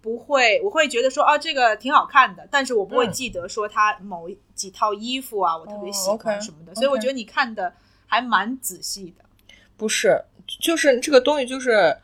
[0.00, 6.74] 不会，我会觉得说啊，这个挺好看的，但是我不会记得说他某几套衣服啊，我特别喜欢什么的。
[6.74, 7.72] 所以我觉得你看的
[8.06, 9.24] 还蛮仔细的。
[9.76, 10.22] 不是，
[10.60, 11.96] 就是这个东西就是。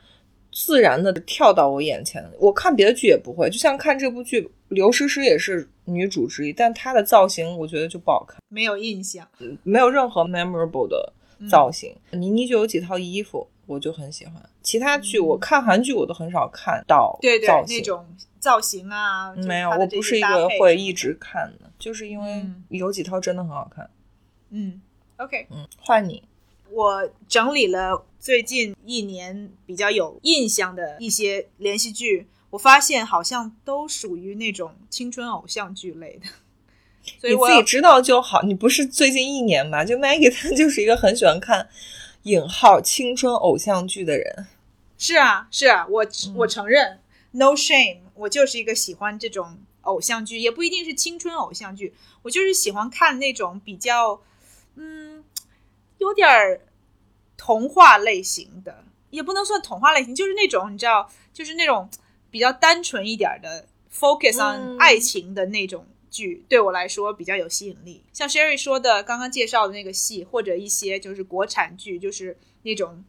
[0.57, 9.29] 自然的跳到我眼前，我看别的剧也不会，就像看这部剧，刘诗诗也是女主之一，但她的造型我觉得就不好看，没有印象，
[9.65, 11.13] 没有任何 memorable 的
[11.49, 11.95] 造型。
[12.13, 14.35] 倪妮就有几套衣服，我就很喜欢。
[14.63, 18.07] 其他剧我看韩剧我都很少看到对对那种
[18.39, 23.89] 造型啊，没有，我不是一个会一直看的，就是因为有几套真的很好看。
[24.51, 24.81] 嗯
[25.17, 26.23] ，OK，嗯，换你。
[26.71, 36.27] 我整理了最近一年比较有印象的一些连续剧，我发现好像都属于那种青春偶像剧类的。
[37.31, 38.43] 所以你自己知道就好。
[38.43, 39.85] 你不是最近一年吧？
[39.85, 41.69] 就 Maggie 她 就是一个很喜欢看
[42.25, 44.47] 引号青春偶像剧的人。
[44.99, 46.07] 是啊，是啊，我
[46.37, 47.01] 我承认
[47.33, 54.21] ，No shame，我就是一个喜欢这种偶像剧，也不一定是青春偶像剧，我就是喜欢看那种比较，
[54.77, 55.25] 嗯。
[55.99, 56.61] 有点儿
[57.39, 61.89] 童话类型的，也不能算童话类型，就是那种你知道，就是那种
[62.31, 68.05] 比较单纯一点的，focus on 爱情的那种剧，对我来说比较有吸引力。
[68.13, 73.05] 像 Sherry 说的刚刚介绍的那个戏，或者一些就是国产剧，就是那种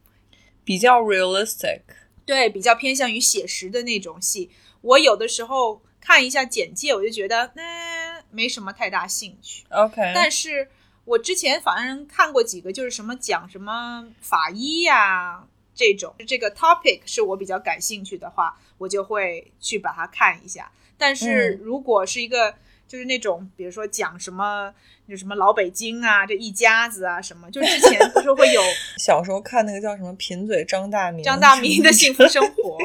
[0.64, 1.82] 比较 realistic，
[2.24, 4.50] 对，比较偏向于写实的那种戏。
[4.80, 9.64] 我有的时候看一下简介，我就觉得那没什么太大兴趣。
[9.70, 10.68] OK，但是。
[11.06, 20.68] 我之前反正看过几个，就是什么讲什么法医呀这种，这个 topic 是我比较感兴趣的话，我就会去把它看一下。
[20.98, 24.72] 但是如果是一个就是那种，比如说讲什么
[25.08, 28.60] 就什么老北京啊，这一家子啊什么，就之前不是会有
[28.98, 32.78] 小时候看那个叫什么贫嘴张大民张大民的幸福生活，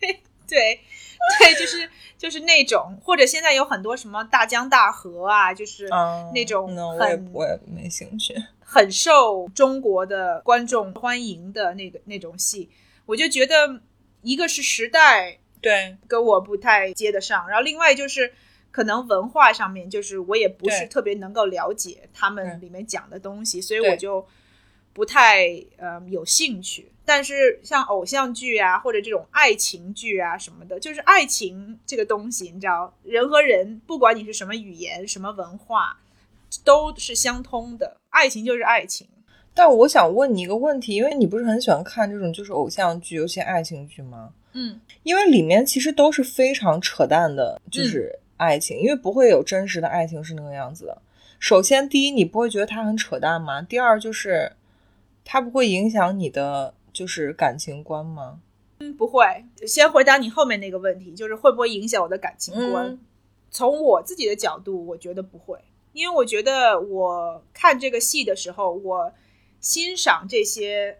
[0.00, 0.80] 对对
[1.40, 1.88] 对，就是。
[2.16, 5.86] 就是那种，或者现在有很多什么大江大河啊，就是
[6.32, 12.70] 那种很我也没兴趣，很受中国的观众欢迎的那个那种戏，
[13.04, 13.82] 我就觉得
[14.22, 18.32] 一个是时代对跟我不太接得上，然后另外就是
[18.74, 24.26] 可能文化上面，就是我也不是特别能够了解他们里面讲的东西，所以我就
[24.92, 25.46] 不太
[25.76, 26.90] 呃有兴趣。
[27.04, 36.00] 但是像偶像剧啊，或者这种爱情剧啊什么的，就是爱情这个东西，你知道，人和人，不管你是什么语言、什么文化，
[36.64, 39.06] 都是相通的，爱情就是爱情。
[39.54, 44.30] 但我想问你一个问题，因为你不是很喜欢看这种就是偶像剧，尤其爱情剧吗？
[44.54, 51.02] 嗯，因为里面其实都是非常扯淡的，就是爱情，因为不会有真实的爱情是那个样子的。
[51.40, 53.62] 首先，第一，你不会觉得它很扯淡吗？
[53.62, 54.52] 第二，就是
[55.24, 58.40] 它不会影响你的就是感情观吗？
[58.80, 59.24] 嗯，不会。
[59.66, 62.86] 先回答你后面那个问题，就是会不会影响我的感情观？
[62.86, 63.00] 嗯
[63.50, 65.56] 从我自己的角度，我觉得不会，
[65.92, 69.12] 因为我觉得我看这个戏的时候，我
[69.60, 70.98] 欣赏这些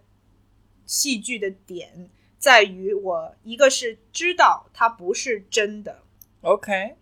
[0.86, 6.03] 戏剧的点在于我一个是知道它不是真的
[6.42, 6.95] ，OK，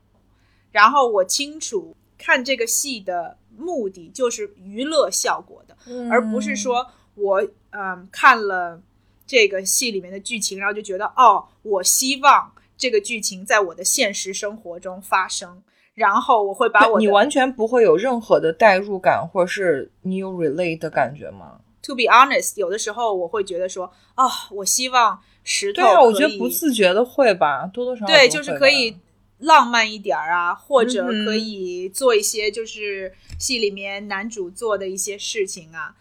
[0.72, 5.76] 然后我清楚看这个戏的目的就是娱乐效果的，
[6.10, 8.80] 而不是说我嗯看了
[9.26, 15.62] 这个戏里面的剧情，然后就觉得哦，我希望这个剧情在我的现实生活中发生，
[15.94, 28.96] 然后我会把我你完全不会有任何的代入感，或者是你有 relate 的感觉吗？to be honest，有的时候我会觉得说啊、我希望石头对啊，我觉得不自觉的会吧，多多少少对，就是可以
[29.42, 35.96] 浪漫一点儿啊，或者可以做一些就是戏里面男主做的一些事情啊。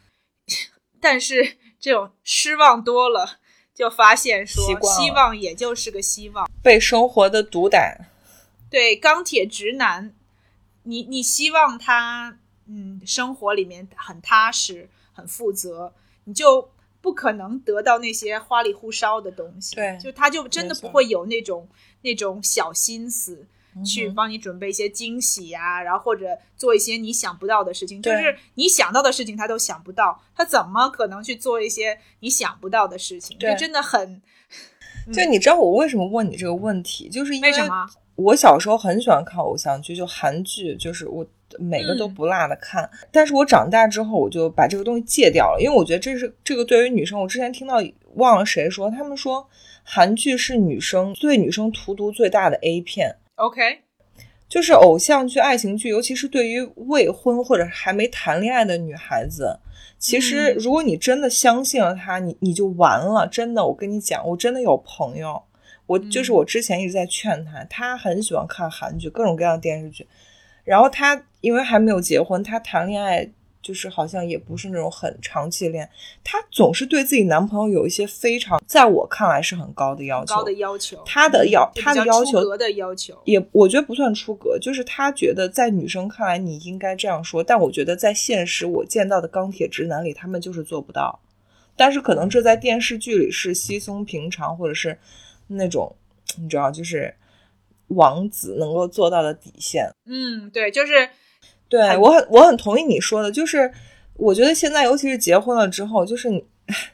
[1.02, 3.40] 但是这种失望多了，
[3.74, 6.50] 就发现说希望也就是个希望。
[6.62, 7.98] 被生活的毒打。
[8.70, 10.14] 对钢铁直男，
[10.84, 12.38] 你你希望他
[12.68, 15.94] 嗯生活里面很踏实、很负责，
[16.26, 16.72] 你就
[17.02, 19.76] 不可能得到那些花里胡哨的东西。
[19.76, 21.68] 对就他就真的不会有那种
[22.02, 23.48] 那种小心思。
[23.86, 26.26] 去帮你准备一些惊喜啊，然后或者
[26.58, 33.38] 做一些你想不到的事情，就是你想到的事情他都想不到，他怎么可能去做一些你想不到的事情？
[33.40, 34.22] 对这真的很
[35.14, 37.90] 就你知道我为什么问你这个问题，就是因为什么？
[38.16, 41.26] 我小时候很喜欢看偶像剧，就韩剧，就是我
[41.60, 42.90] 每个都嗯不落的看。
[43.12, 47.78] 但是我长大之后，我就把这个东西戒掉了，因为我觉得这是这个对于女生，我之前听到
[48.16, 49.48] 忘了谁说，他们说
[49.84, 53.16] 韩剧是女生对女生荼毒最大的 A 片。
[53.36, 53.80] OK，
[54.48, 59.58] 就是偶像剧、爱情剧，尤其是对于未婚或者还没谈恋爱的女孩子，
[59.98, 63.26] 其实嗯如果你真的相信了他，你你就完了。
[63.28, 65.42] 真的，我跟你讲，我真的有朋友，
[65.88, 70.06] 我就是嗯我之前一直在劝他，他很喜欢看韩剧，各种各样的电视剧。
[70.64, 73.30] 然后他因为还没有结婚，他谈恋爱
[73.62, 75.90] 就是好像也不是那种很长期恋爱，
[76.24, 80.36] 他总是对自己男朋友有一些非常在我看来是很高的要求。
[80.36, 91.20] 高的要求，他的要就比较他的要求格的要求，也我觉得不算出格，就是他觉得在女生看来你应该这样说，但我觉得在现实我见到的钢铁直男里，他们就是做不到。
[91.76, 94.98] 但是可能这在电视剧里是稀松平常，或者是
[95.48, 95.96] 那种
[96.38, 97.14] 你知道，就是
[97.88, 99.90] 王子能够做到的底线。
[100.06, 101.10] 嗯，对，就是很
[101.72, 103.72] 对我很我很同意你说的，就是
[104.16, 106.44] 我觉得现在尤其是结婚了之后，就是你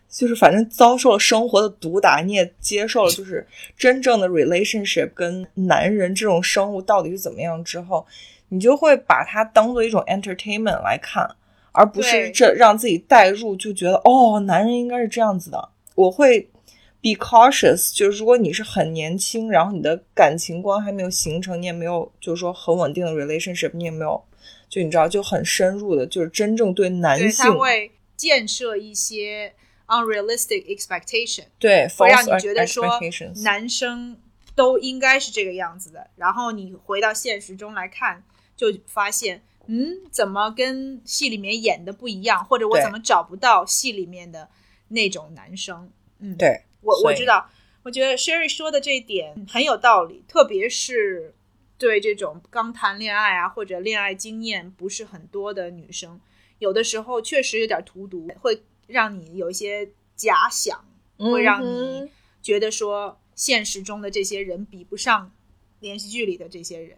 [0.08, 8.06] 就是反正遭受了生活的毒打，你也接受了就是真正的 relationship 跟男人这种生物到底是怎么样之后，
[8.50, 11.28] 你就会把它当做一种 entertainment 来看，
[11.72, 15.70] 而不是这让自己代入，就觉得哦，男人应该是这样子的。
[15.96, 16.48] 我会
[17.02, 24.24] be cautious，就是如果你是很年轻，然后你的感情观还没有形成，你也没有就是说很稳定的 relationship，你也没有
[24.70, 29.54] 就你知道就很深入的，就是真正对男对性他会建设一些
[29.88, 33.00] unrealistic expectation，对会让你觉得说
[33.44, 34.20] 男生
[34.56, 38.24] 都应该是这个样子的，然后你回到现实中来看，
[38.56, 44.50] 就发现，嗯，怎么跟戏里面演的不一样，或者我怎么找不到戏里面的
[44.90, 45.90] 那种男生？
[46.20, 47.50] 嗯，对我我知道，
[47.84, 51.36] 我觉得 Sherry 说的这一点很有道理，特别是
[51.78, 56.20] 对这种刚谈恋爱啊或者恋爱经验不是很多的女生，
[56.60, 60.84] 有的时候确实有点荼毒，会让你有一些假想，
[61.18, 62.12] 会让嗯你
[62.42, 65.32] 觉得说现实中的这些人比不上
[65.80, 66.98] 连续剧里的这些人。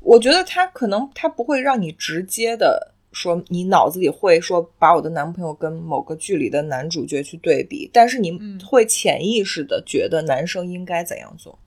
[0.00, 11.58] 我觉得他可能他不会让你直接的说，你脑子里会说把我的男朋友跟某个剧里的男主角去对比，但是你嗯会潜意识的觉得男生应该怎样做。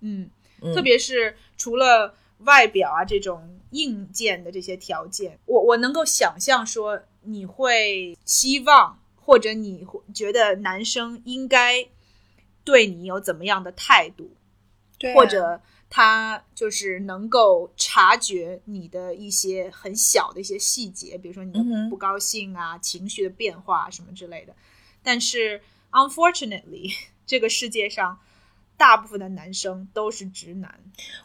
[0.00, 0.30] 嗯，
[0.60, 11.86] 嗯特别是除了外表啊这种硬件的这些条件，我我能够想象说你会希望或者你会觉得男生应该
[12.64, 14.32] 对你有怎么样的态度，
[14.98, 24.52] 对啊或者他就是能够察觉你的一些很小的一些细节，比如说你的不高兴啊、情绪的变化什么之类的。
[25.00, 26.92] 但是，unfortunately，
[27.24, 28.18] 这个世界上
[28.82, 30.74] 大部分的男生都是直男。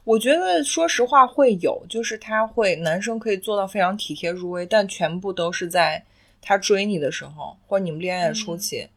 [0.04, 6.06] 我觉得说实话会有，就是他会男生可以做到非常体贴入微，但全部都是在
[6.40, 8.88] 他追你的时候，或者你们恋爱初期。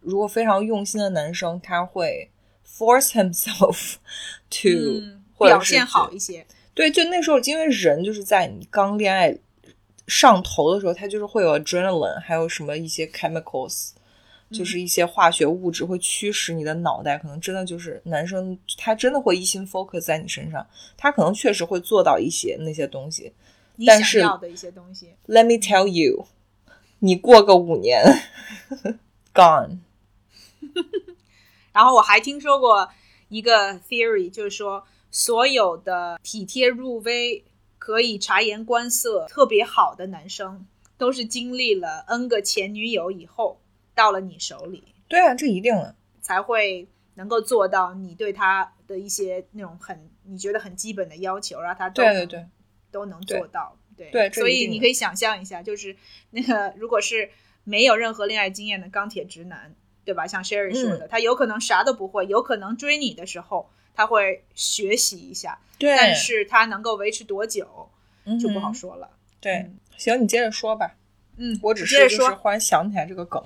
[0.00, 2.30] 如果非常用心的男生，他会
[2.62, 3.94] force himself
[4.52, 6.44] to、表现好一些。
[6.74, 9.34] 对，就那时候，因为人就是在你刚恋爱
[10.06, 13.92] 上头的时候，他就是会有 adrenaline，还有什么一些 chemicals，
[14.50, 23.32] 就是一些化学物质会驱使你的脑袋，可能真的就是男生他真的会一心 focus 在你身上，他可能确实会做到一些那些东西。
[23.76, 26.26] 你但是想要的一些东西，Let me tell you，
[26.98, 28.02] 你过个五年
[29.32, 29.78] gone。
[31.72, 32.90] 然后我还听说过
[33.28, 37.44] 一个 theory，就是说所有的体贴入微、
[37.78, 40.66] 可以察言观色、特别好的男生，
[40.98, 43.60] 都是经历了 N 个前女友以后，
[43.94, 45.94] 到了你手里，对啊，这一定了。
[46.20, 52.46] 才会能够做到你对他的一些那种很你觉得很基本的要求，让他对对对，
[52.90, 53.76] 都能做到。
[53.96, 55.94] 对对所以你可以想象一下，就是
[56.30, 57.30] 那个如果是
[57.64, 59.74] 没有任何恋爱经验的钢铁直男，
[60.04, 60.26] 对吧？
[60.26, 67.90] 像 Sherry 说嗯的，他有可能啥都不会，有可能追你的时候他会学习一下，对，但是他能够维持多久
[68.40, 68.72] 就不好。
[68.72, 69.10] 说了。
[69.40, 70.96] 对嗯，行，你接着说吧。
[71.36, 73.42] 嗯，我只是就是忽然想起来这个梗。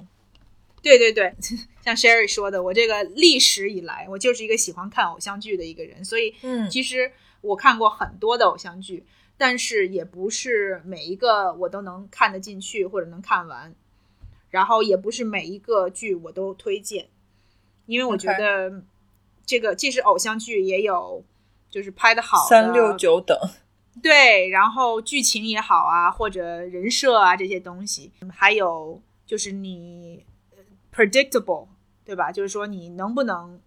[0.84, 1.34] 对对对，
[1.82, 7.10] 像 Sherry 说的，我这个历史以来，我就是一个喜欢看偶像剧的一个人，所以嗯其实
[7.40, 9.04] 我看过很多的偶像剧，
[9.36, 13.74] 但是也不是每一个我都能看得进去或者能看完，
[14.50, 17.08] 然后也不是每一个剧我都推荐，
[17.86, 18.82] 因为我觉得
[19.46, 21.24] 这个既是偶像剧，也有
[21.70, 23.36] 就是拍的好的三六九等。
[24.02, 30.33] 对，然后剧情也好啊，或者人设啊这些东西，还有就是你呃
[30.94, 31.66] predictable，
[32.04, 32.30] 对吧？
[32.30, 33.60] 就是说你能不能，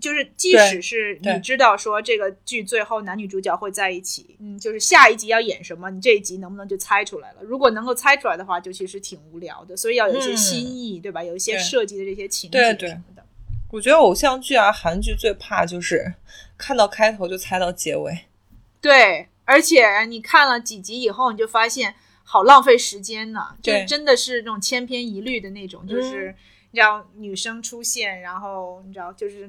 [0.00, 7.42] 就是即使是你知道说这个剧最后男女主角会在一起，嗯，就是下一集要演什么，你这一集能不能就猜出来了？
[7.42, 11.22] 如果能够猜出来的话，就其实挺无聊的，所以要有一些嗯新意，对吧？
[11.22, 13.24] 有一些设计的这些情对对节什么的。
[13.72, 16.14] 我觉得偶像剧啊、韩剧最怕就是
[16.56, 18.26] 看到开头就猜到结尾。
[18.80, 26.34] 对，而且你看了几集以后，你就发现好浪费时间呢，就真的是那种千篇一律的那种，就是嗯
[26.76, 29.48] 你知道女生出现，然后你知道就是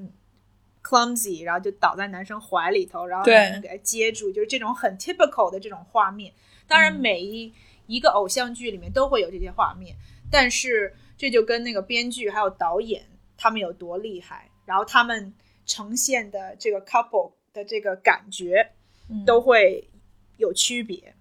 [0.82, 6.34] clumsy，然后就倒在男生怀里头，然后对男生给他接住，就是这种很 typical 的这种画面。
[6.70, 7.54] 当然，嗯每一、
[7.86, 9.94] 一个偶像剧里面都会有这些画面，
[10.32, 13.04] 但是这就跟那个编剧还有导演
[13.36, 15.34] 他们有多厉害，然后他们
[15.66, 18.72] 呈现的这个 couple 的这个感觉。
[19.10, 19.90] 嗯都会
[20.38, 21.14] 有区别。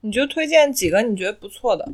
[0.00, 1.90] 你就推荐几个你觉得不错的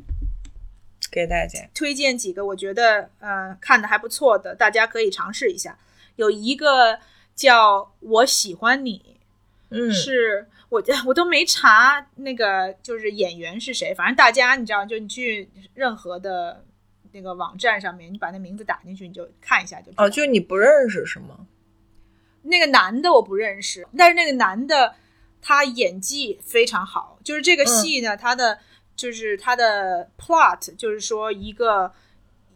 [1.14, 1.60] 给大家？
[1.72, 5.78] 推荐几个我觉得呃看的还不错的，大家可以尝试一下。
[6.16, 6.98] 有一个
[7.36, 8.98] 叫《我喜欢你》，
[9.70, 16.64] 嗯是我 我都没查那个就是演员是谁，反正大家你知道，就你去任何的
[17.12, 19.92] 那个网站上面，你把那名字打进去，你就看一下就。
[19.96, 21.46] 哦，就你不认识是吗？
[22.42, 24.94] 那个男的我不认识，但是那个男的
[25.40, 27.18] 他演技非常好。
[27.24, 28.58] 就是这个戏呢，他的
[28.96, 31.92] 就是他的 plot，就是说一个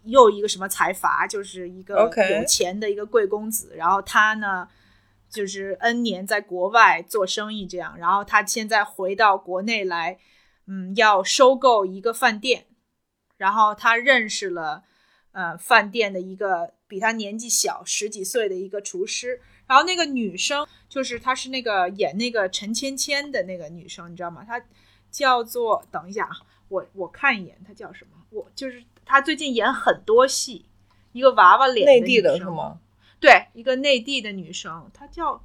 [0.05, 4.69] 又一个什么财阀，就是一个有钱的一个贵公子，然后他呢
[5.29, 10.19] 就是 N 年在国外做生意这样，然后他现在回到国内来，
[10.67, 12.67] 嗯，要收购一个饭店，
[13.37, 14.85] 然后他认识了
[15.33, 19.41] 呃饭店的一个比他年纪小十几岁的一个厨师。
[19.67, 24.43] 然后那个女生就是她是那个演那个陈芊芊的那个女生，你知道吗？
[24.43, 24.59] 她
[25.11, 26.31] 叫做等一下啊，
[26.69, 28.11] 我我看一眼她叫什么？
[28.31, 30.67] 我就是她最近演很多戏，
[31.13, 32.79] 一个娃娃脸内地的是吗？
[33.21, 35.43] 对，一个内地的女生，她叫，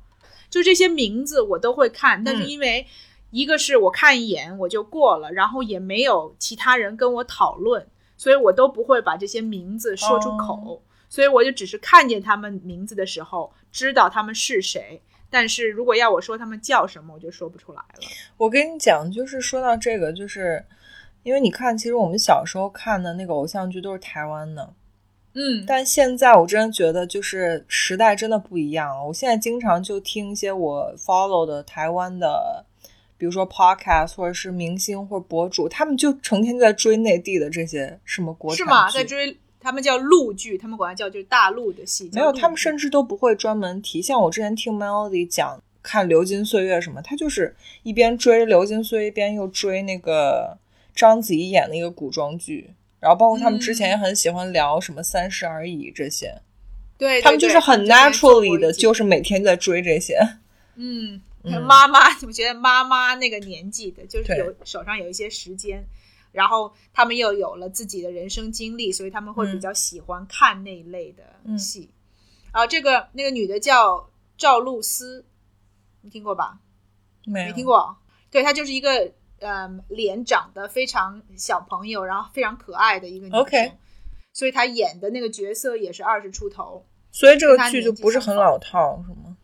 [0.49, 2.85] 就这些名字我都会看，但是嗯因为
[3.31, 15.01] 一个是我看一眼我就过了，然后也没有其他人跟我讨论，所以我都不会把这些名字说出口，所以我就只是看见他们名字的时候知道他们是谁，
[15.33, 18.07] 但是如果要我说他们叫什么，我就说不出来了。
[18.37, 20.63] 我跟你讲，就是说到这个，就是
[21.23, 24.71] 因为你看，其实我们小时候看的那个偶像剧都是台湾的，
[25.33, 29.03] 嗯，但现在我真的觉得，就是时代真的不一样了。
[29.07, 32.63] 我现在经常就听一些我 follow 的台湾的，
[33.17, 38.87] 比如说 podcast 或者是明星或者博主，他们就成天就在追内地的这些什么国产是吗？
[38.91, 44.01] 剧在追他们叫陆剧，他们管它叫就是大陆的戏，没有，他们甚至都不会专门提。
[44.01, 50.57] 像我之前听 Melody 讲看《流金岁月》什么，他就是一边追《流金岁月》，一边又追那个
[50.93, 52.71] 章子怡演的一个古装剧。
[52.99, 56.33] 然后包括他们之前也很喜欢聊什么《三十而已》这些。
[56.97, 60.17] 对，他们就是很 naturally 的，就是是每天在追这些。
[60.75, 65.83] 嗯，嗯妈妈，我觉得妈妈那个年纪的，就是有手上有一些时间，
[66.33, 71.89] 然后他们又有了自己的人生经历，所以他们会比嗯较喜欢看那一类的嗯戏。
[72.51, 75.25] 然后这个那个女的叫赵露思，
[76.01, 76.59] 你听过吧？
[77.25, 77.63] 没没听。
[77.63, 77.95] 过？
[78.29, 83.71] 对，她就是一个呃、脸长得非常小朋友，然后非常可爱的一个女生。
[84.31, 86.85] 所以她演的那个角色也是二十出头。
[87.11, 89.37] 所以这个剧就不是很老套，是吗？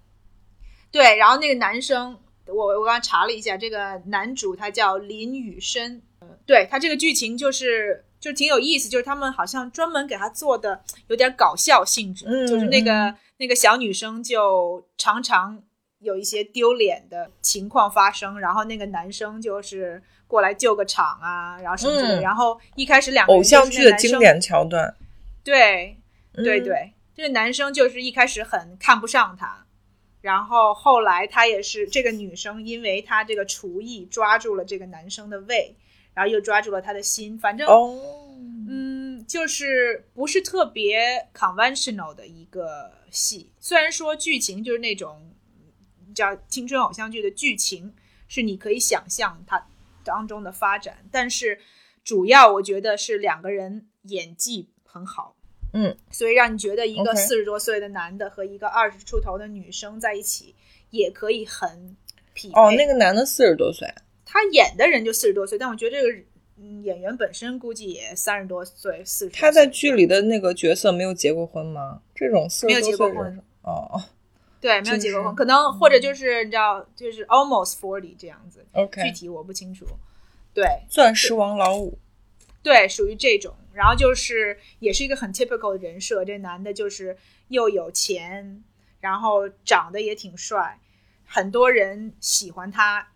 [0.89, 2.17] 对，然后那个男生，
[2.47, 15.61] 我我刚刚查了一下，这个男主他叫林雨深，呃对他这个剧情就是就挺有意思，就是他们好像专门给他做的有点搞笑性质，嗯就是那个嗯那个小女生就常常
[15.99, 22.21] 有一些丢脸的情况发生，然后那个男生就是过来救个场啊，然后什么的，嗯。
[22.23, 24.95] 然后一开始两个偶像剧的经典桥段。
[25.43, 25.97] 对，
[26.33, 29.65] 对嗯，对，这个男生就是一开始很看不上她，
[30.21, 35.75] 然后后来她也是这个女生，因为她这个厨艺抓住了这个男生的胃，
[36.19, 37.97] 然后又抓住了他的心，反正、哦，
[38.67, 40.99] 嗯，就是不是特别
[41.33, 43.53] conventional 的一个戏。
[43.57, 45.31] 虽然说剧情就是那种
[46.13, 47.95] 叫青春偶像剧的剧情
[48.27, 49.65] 是你可以想象它
[50.03, 51.57] 当中的发展，但是
[52.03, 55.37] 主要我觉得是两个人演技很好。
[55.71, 60.53] 嗯，所以让你觉得一个四十多岁的男的和一个二十出头的女生在一起，
[60.89, 61.95] 也可以很
[62.33, 62.59] 匹配。
[62.59, 63.87] 哦，那个男的四十多岁，
[64.31, 66.19] 他演的人就四十多岁，但我觉得这个
[66.57, 69.31] 嗯演员本身估计也三十多岁、四十。
[69.31, 72.01] 他在剧里的那个角色没有结过婚吗？
[72.13, 74.03] 这种四没有十 结过婚多岁哦
[74.61, 79.85] 对没有结过婚，可能或者就是你知道，就是 almost forty 这样子，具，OK，具体我不清楚。
[80.53, 81.97] 对钻石王老五，
[82.61, 83.55] 对，属于这种。
[83.73, 87.15] 然后就是也是一个很 typical 的人设，这男的就是
[87.47, 88.61] 又有钱，
[88.99, 90.77] 然后长得也挺帅，
[91.25, 93.07] 很多人喜欢他，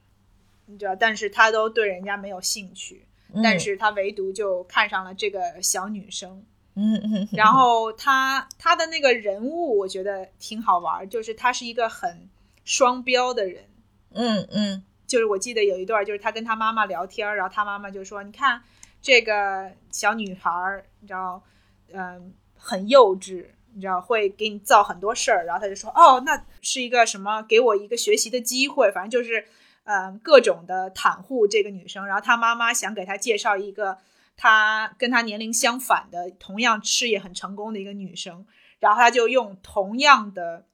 [0.65, 3.05] 你知道，但是他都对人家没有兴趣，
[3.43, 6.43] 但嗯是他唯独就看上了这个小女生。
[6.75, 12.27] 嗯然后他他的那个人物，我觉得挺好玩儿，就是他是一个很
[12.63, 13.65] 双标的人。
[14.13, 18.59] 嗯嗯就是我记得有一段，就是他跟他妈妈聊天儿，然后他妈妈就说：“你看
[19.01, 21.43] 这个小女孩儿，你知道，
[21.91, 23.45] 嗯、很幼稚，
[23.75, 27.43] 你知道会给你造很多事儿。”然后他就说：“哦，那是一个什么？
[27.43, 29.45] 给我一个学习的机会，反正就是，
[29.83, 33.97] 嗯、各种的袒护这个女生。”然后他妈妈想给他介绍一个
[34.35, 38.45] 他跟他年龄相反的，同样事业很成功的一个女生，
[38.79, 40.65] 然后他就用同样的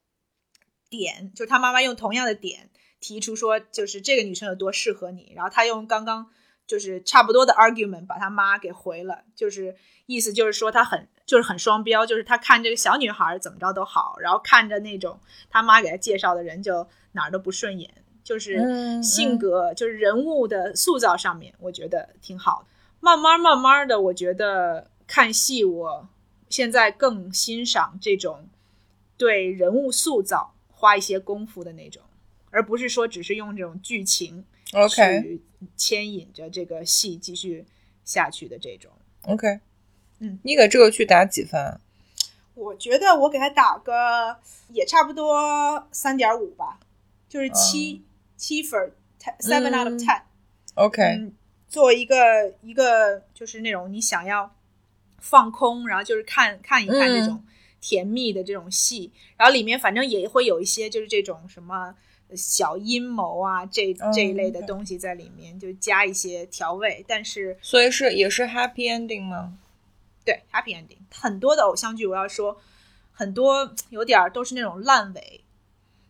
[0.90, 2.70] 点，就是他妈妈用同样的点。
[3.02, 6.30] 提出说，就是这个女生有多适合你，然后他用刚刚
[6.68, 15.18] 就是差不多的 argument 把他妈给回了，就是意思就是说他很就是很双标，就是他看这个小女孩怎么着都好，然后看着那种
[15.50, 17.90] 他妈给他介绍的人就哪儿都不顺眼，
[18.30, 22.68] 就是嗯性格、就是人物的塑造上面，我觉得挺好的。
[23.00, 26.08] 慢慢慢慢的，我觉得看戏，我
[26.48, 28.48] 现在更欣赏这种
[29.18, 32.04] 对人物塑造花一些功夫的那种。
[32.52, 35.42] 而不是说只是用这种剧情，OK 去
[35.76, 37.66] 牵引着这个戏继续
[38.06, 38.92] 下去的这种。
[39.24, 39.60] OK，
[40.20, 41.80] 嗯，你给这个剧打几分？
[42.54, 44.38] 我觉得我给他打个
[44.72, 46.80] 也差不多三点五吧，
[47.28, 48.04] 就是七、
[48.40, 48.94] 七分
[49.42, 50.22] ，seven out of 嗯 ten。
[50.76, 51.34] OK，嗯，
[51.68, 52.16] 作为一个
[52.62, 54.56] 一个就是那种你想要
[55.20, 57.44] 放空，然后就是看看一看这种
[57.82, 61.94] 甜蜜的这种戏，然后里面反正也会有一些就是这种什么
[62.34, 67.04] 小阴谋啊这嗯这一类的东西在里面，就加一些调味。
[67.06, 69.58] 但是所以是也是 happy ending 吗？
[70.24, 72.62] 对 happy ending，很多的偶像剧我要说，
[73.12, 75.42] 很多有点儿都是那种烂尾，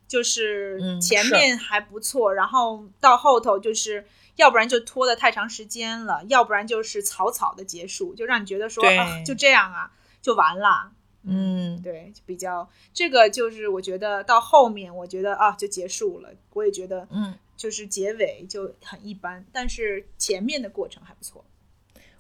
[0.10, 4.06] 就是前面还不错，然后到后头就是
[4.36, 9.92] 要不然就拖得太长时间了，要不然就是草草的结束，就让你觉得说啊就这样啊
[10.22, 10.92] 就完了。
[11.24, 21.46] 嗯对，比较这个就是我觉得到后面我觉得啊就结束了，我也觉得嗯，就是结尾就很一般，但是前面的过程还不错。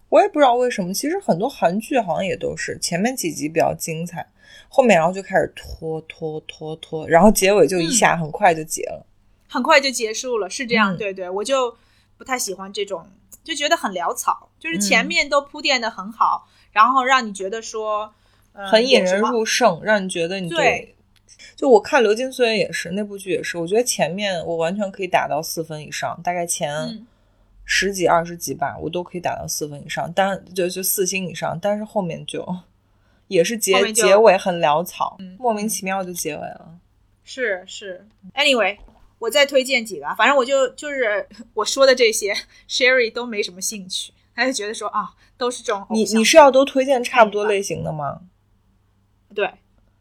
[0.09, 4.27] 我也不知道为什么，其实很多韩剧好像也都是前面几集比较精彩，
[4.67, 9.05] 后面然后就开始拖拖拖拖，然后结尾就一下很快就结了。
[9.47, 11.75] 很快就结束了，是这样，嗯对对，我就
[12.17, 13.05] 不太喜欢这种，
[13.43, 18.13] 就觉得很潦草，就是前嗯面都铺垫的很好，然后让你觉得说，
[18.53, 20.95] 呃、很引人入胜，让你觉得你对。
[21.55, 27.07] 就我看《流金岁月》也是那部剧也是，我觉得前面我完全可以打到四分以上，大概前嗯
[27.71, 32.43] 十几、二十几吧，我都可以打到四分以上，但就就四星以上，但是后面就
[33.27, 36.79] 也是结结尾很潦草，嗯莫名其妙就结尾了。
[37.23, 38.75] 是是，anyway，
[39.19, 42.33] 我再推荐几个啊，反正我就就是 我说的这些，
[42.67, 48.21] Sherry 都没什么兴趣，他就觉得说啊，都是这种你你是要都推荐差不多类型的吗？
[49.35, 49.47] 对，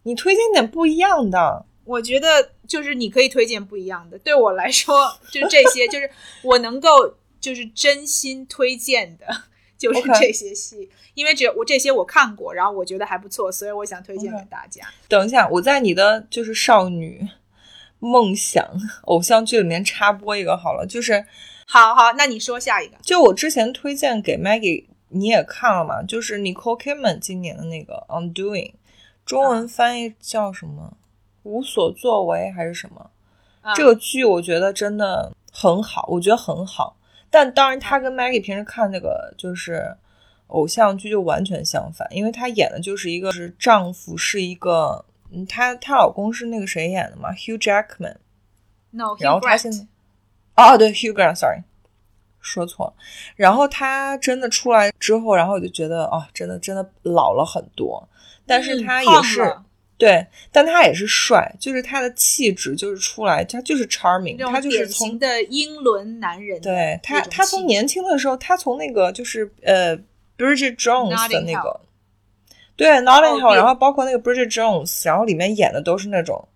[0.04, 1.66] 你推荐点不一样的。
[1.84, 6.10] 我觉得就是你可以推荐不一样的，对我来说就是这些，就是
[6.42, 9.26] 我能够就是真心推荐的，
[9.78, 14.84] 就是这些戏因为只有我这些我看过，然后我觉得还不错，所以我想推荐给大家。
[15.08, 17.26] 等一下，我在你的就是少女
[17.98, 18.64] 梦想
[19.02, 21.26] 偶像剧里面插播一个好了，就是
[21.66, 22.96] 好好，那你说下一个。
[23.02, 26.02] 就我之前推荐给 Maggie，你也看了嘛？
[26.02, 28.70] 就是 Nicole Kidman 今年的那个《Undoing》，
[29.26, 30.96] 中啊文翻译叫什么？
[31.42, 33.10] 无所作为还是什么？
[33.62, 36.96] 啊这个剧我觉得真的很好，我觉得很好。
[37.30, 39.96] 但当然，他跟 Maggie 平时看那个就是
[40.48, 48.16] 偶像剧就完全相反，因为她演的就是一个是丈夫是一个，嗯，她她老公是那个谁演的嘛，Hugh Jackman。
[49.20, 49.86] 然后他现在，
[50.56, 51.62] 哦，对，Hugh Grant，sorry，
[52.40, 52.94] 说错了。
[53.36, 58.08] 然后他真的出来之后，然后我就觉得，哦，真的真的老了很多。
[58.46, 59.62] 但是他也是、了
[59.98, 69.98] 对，但他也是帅，就是他的气质就是出来，他就是 charming，他就是从的英伦男人对他他从年轻的时候，他从那个就是呃
[70.38, 71.80] Bridget Jones 的那个。
[72.76, 76.46] 对，Notting 哦 Hill，、然后包括那个 Bridget Jones，然后里面演的都是那种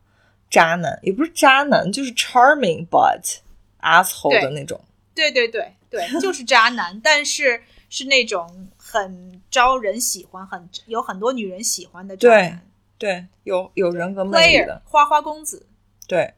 [0.49, 3.39] 渣男，也不是渣男，就是 charming but
[3.81, 4.81] asshole 的那种。
[5.17, 12.59] 对对对对，就是渣男，但是是那种很招人喜欢，很有很多女人喜欢的渣对男对，
[13.45, 15.67] 有有人格魅力的，花花公子。
[16.07, 16.35] 对，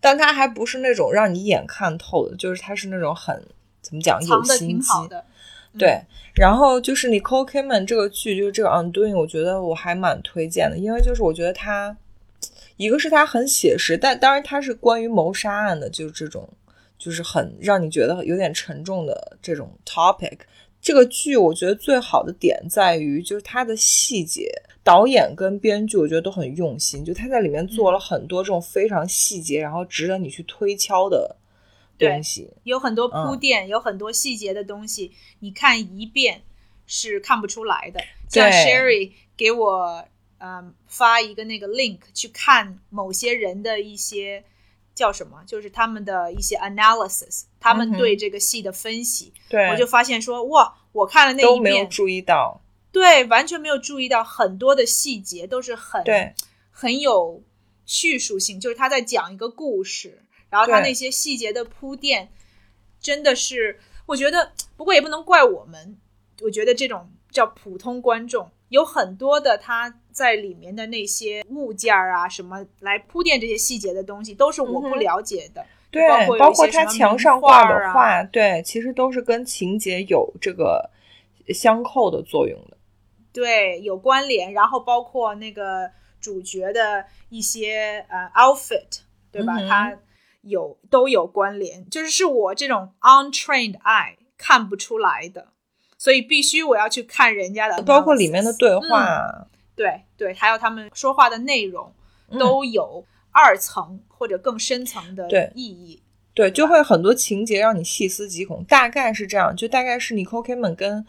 [0.00, 3.46] 但他还不是那种让你一眼看透的，就是他是那种很
[3.80, 5.24] 怎么讲有心机，的，
[5.72, 6.00] 嗯对。
[6.34, 11.96] 然后就是 Nicole Kidman 这个剧，就是这个 Undoing，我觉得我还蛮推荐的，因为就是我觉得他，
[12.76, 16.46] 一个是他很写实，但当然他是关于谋杀案的，就是这种
[16.98, 20.40] 就是很让你觉得有点沉重的这种 topic。
[20.78, 24.52] 这个剧我觉得最好的点在于就是它的细节，
[24.86, 31.34] 导演跟编剧我觉得都很用心，就他在里面做了很多这种非常细节，然后值得你去推敲的
[31.98, 32.48] 东西。
[32.62, 35.10] 有很多铺嗯垫，有很多细节的东西，
[35.40, 36.42] 你看一遍
[36.86, 38.00] 是看不出来的。
[38.28, 40.04] 像 Sherry 给我
[40.38, 44.44] 嗯发一个那个 link 去看某些人的一些
[44.94, 52.60] 叫什么，就是他们的一些 analysis，他们对这个戏的分析，对，我就发现说哇，我看了那一遍，都没有注意到。
[52.96, 56.32] 对，完全没有注意到很多的细节都是很对
[56.70, 57.42] 很有
[57.84, 62.30] 叙述性，就是他在讲一个故事，然后他那些细节的铺垫，
[62.98, 65.98] 真的是我觉得，不过也不能怪我们，
[66.40, 75.62] 我觉得这种叫普通观众，有很多的他在里面的那些物件儿啊什么来铺垫这些细节的东西，都是我不了解的。
[75.90, 80.88] 对，包括包括他墙上画挂的啊画，对，其实都是跟情节有这个
[81.52, 82.75] 相扣的作用的。
[83.36, 89.56] 对，有关联，然后包括那个主角的一些呃 outfit，对吧？
[89.58, 89.98] 嗯它
[90.40, 95.48] 有都有关联，就是是我这种 untrained eye 看不出来的，
[95.98, 101.92] 所以必须我要去看人家的包括里面的对嗯话，对对，还有他们说话的内容
[102.30, 106.02] 嗯都有二层或者更深层的意义。
[106.32, 108.62] 对，就会很多情节让你细思极恐。
[108.64, 111.04] 大概是这样，就大概是 Nicole Kidman 跟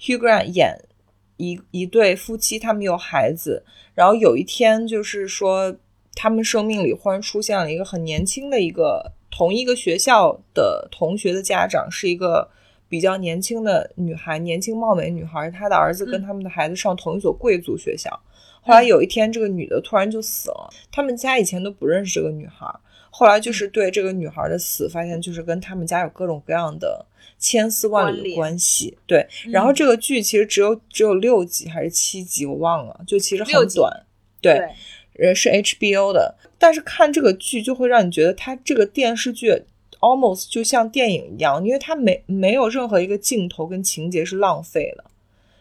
[0.00, 0.76] Hugh Grant 演
[1.36, 3.64] 一一对夫妻，他们有孩子，
[3.94, 5.74] 然后有一天就是说，
[6.14, 12.48] 他们生命里忽然出现了一个很年轻的一个同一个学校的同学的家长，是一个
[12.88, 18.10] 比较年轻的女孩，年轻貌美女孩，她的儿子跟他们的孩子上同一所贵族学校。
[18.62, 22.66] 后来有一天，这个女的突然就死了，他们家以前都不认识这个女孩。
[23.10, 27.04] 后来就是对这个女孩的死，发现就是跟他们家有各种各样的
[27.44, 28.96] 千丝万缕的关系。
[29.06, 34.06] 对，然后嗯这个剧其实只有只有六集还是七集，我忘了，就其实很短。
[34.40, 34.54] 对，
[35.14, 39.62] 对，呃，是 HBO 的，但是看这个剧就会让你觉得它这个电视剧
[40.00, 45.04] almost 就像电影一样，因为它没没有任何一个镜头跟情节是浪费的，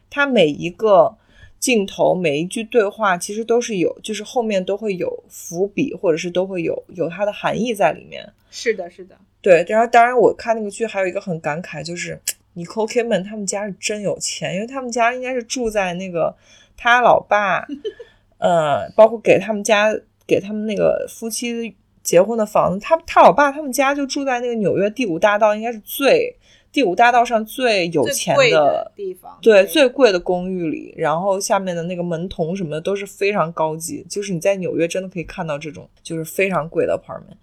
[0.09, 1.17] 它每一个
[1.63, 8.21] 镜头每一句对话其实都是有，就是后面都会有伏笔，或者是都会有有它的含义在里面。
[8.51, 12.19] 是的，是的，对，然后当然我看那个剧还有一个很感慨，就是
[12.53, 16.35] Nicole Kidman 他们家是真有钱，因为他们家应该是住在那个
[16.75, 17.65] 他老爸，
[18.39, 19.97] 呃，包括给他们家
[20.27, 26.35] 给他们那个夫妻结婚的房子，他他老爸他们家就住在那个纽约第五大道，应该是最
[26.73, 37.37] 第五大道上最有钱的地方，对，最贵的公寓里，然后下面的那个门童什么的都是非常高级，就是你在纽约真的可以看到这种就是非常贵的 apartment。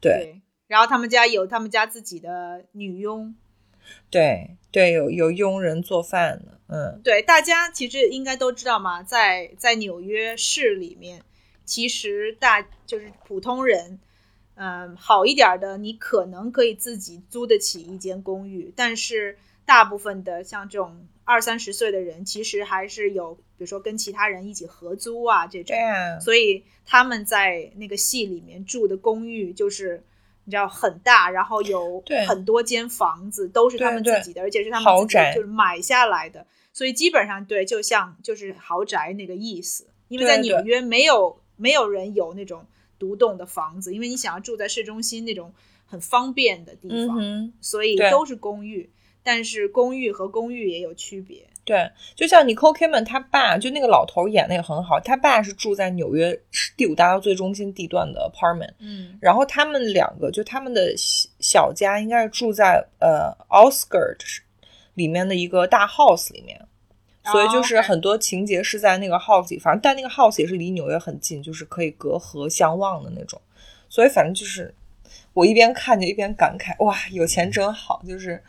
[0.00, 3.32] 对对，然后他们家有他们家自己的女佣，
[4.10, 11.22] 对对，有有佣人做饭的，嗯，对，大家其实应该都知道嘛，在在纽约市里面，
[11.64, 14.00] 其实大就是普通人，
[14.54, 25.76] 嗯，好一点的，你可能可以自己租得起一间公寓，但是大部分的像这种二三十岁的人，其实还是有，比如说跟其他人一起合租啊这种。
[25.76, 30.02] 对，啊，所以他们在那个戏里面住的公寓就是。
[30.46, 39.86] 你知道很大，然后有很多间房子都是他们自己的，而且是他们自己就是买下来的，所以基本上对，就像就是豪宅那个意思。
[40.08, 42.66] 因为在纽约没有没有人有那种
[43.04, 45.52] 独栋的房子，因为你想要住在市中心那种
[45.84, 47.52] 很方便的地方，嗯。
[47.60, 48.88] 所以都是公寓。
[49.26, 51.46] 但是公寓和公寓也有区别。
[51.64, 56.38] 对，就像 Nicole Kidman 他爸，就那个老头演的也很好，他爸是住在纽约
[56.76, 64.18] 第五大道最中心地段的 apartment，嗯然后他们两个就他们的小小家应该是住在呃 outskirt
[64.92, 66.60] 里面的一个大 house 里面，
[67.32, 73.40] 所以就是很多情节是在那个 house 里，反正但那个 house 也是离纽约很近，就是可以隔河相望的那种，
[73.88, 74.74] 所以反正就是
[75.32, 78.42] 我一边看着一边感慨，哇，有钱真好，就是。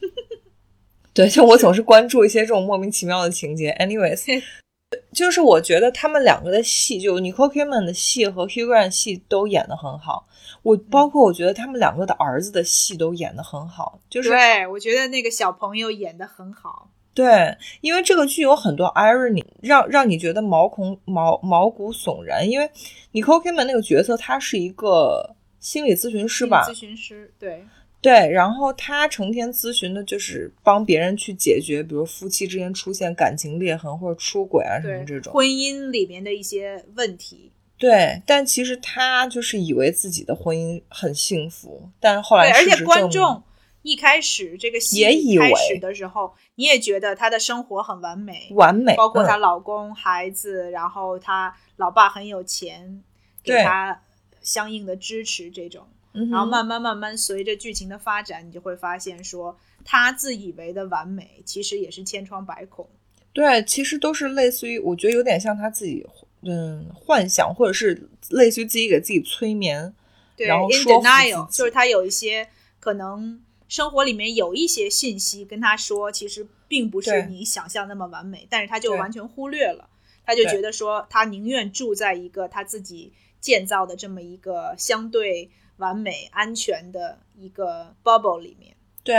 [1.12, 3.76] 对，就我总是关注一些这种莫名其妙的情节。
[3.80, 4.40] Anyways，
[5.12, 10.28] 就是我觉得他们两个的戏，就 Nicole Kidman 的戏和 Hugh Grant 的戏都演得很好。
[10.62, 16.88] 我包括我觉得他们两个的儿子的戏都演得很好，就是对，我觉得那个小朋友演的很好。
[17.18, 22.48] 对，因为这个剧有很多 irony，让让你觉得毛孔毛毛骨悚然。
[22.48, 22.70] 因为
[23.12, 26.64] Nicole Kidman 那个角色，他是一个心理咨询师吧？
[26.70, 27.64] 咨询师，对，
[28.00, 35.32] 对，然后他成天咨询的就是帮别人去解决，比如夫妻之间出现感情裂痕或者出轨啊什么这种。
[35.32, 37.50] 婚姻里面的一些问题。
[37.76, 43.42] 对，但其实他就是以为自己的婚姻很幸福，但是后，来而且事实证观众明
[43.88, 45.02] 一开始这个戏
[45.38, 53.02] 开始的时候，你也觉得她的生活很完美，完美，包括她嗯老公、孩子，然后她老爸很有钱，
[53.42, 54.02] 给对她
[54.42, 55.86] 相应的支持这种。
[56.12, 62.88] 嗯然后慢慢慢慢随着剧情的发展，你就会发现说，她自以为的完美，其实也是千疮百孔。
[63.32, 66.04] 对，其实都是类似于，我觉得有点像他自己
[66.42, 69.94] 嗯幻想，或者是类似于自己给自己催眠。
[70.36, 72.48] 对然后 denial，就是他有一些
[72.80, 79.88] 可能生活里面有一些信息跟他说，其实并不是你想象那么完美，但是他就完全忽略了，
[80.24, 88.74] 他就觉得说他宁愿住在一个他自己建造的这么一个相对完美、安全的一个 bubble 里面。
[89.04, 89.14] 对，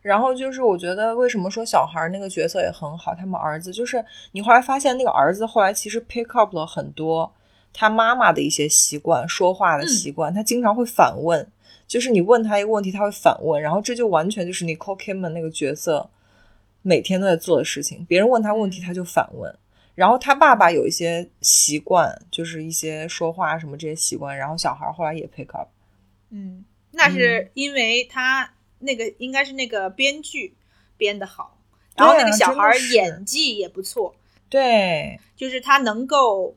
[0.00, 7.32] 然后就是我觉得为什么说小孩儿那个角色也很好，他们儿子就是你后来发现那个儿子后来其实 pick up 了很多
[7.72, 11.46] 他妈妈的一些习惯，说话的习惯，他经常会反问，
[11.86, 16.10] 就是你问他一个问题，他会反问，然后这就完全就是 Nicole Kidman 那个角色
[16.82, 19.56] 每天都在做的事情，别人问他问题他就反问。
[19.94, 25.68] 然后他爸爸有一些习惯，就是一些说话什么这些习惯，然后小孩后来也 pick up。
[26.28, 30.54] 嗯，那是因为他那个应该是那个编剧
[30.98, 31.58] 编的好，
[31.96, 34.14] 然后那个小孩演技也不错。
[34.50, 36.54] 对，就是他能够，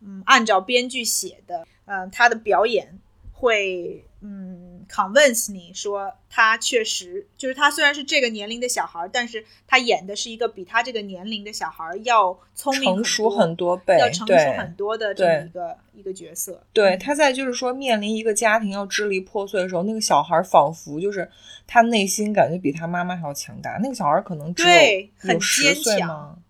[0.00, 2.98] 嗯，按照编剧写的，嗯、他的表演
[3.32, 16.62] 会，嗯，convince 你说他确实就是他虽然是这个年龄的小孩，但是他演的是一个比他这个年龄的小孩要聪明成熟很很多倍，要成熟很多的这么一个一个角色。
[16.72, 21.28] 对，嗯他在就是说面临一个家庭要支离破碎的时候，那个小孩仿佛就是
[21.66, 23.78] 他内心感觉比他妈妈还要强大。
[23.82, 26.42] 那个小孩可能只有对很坚强？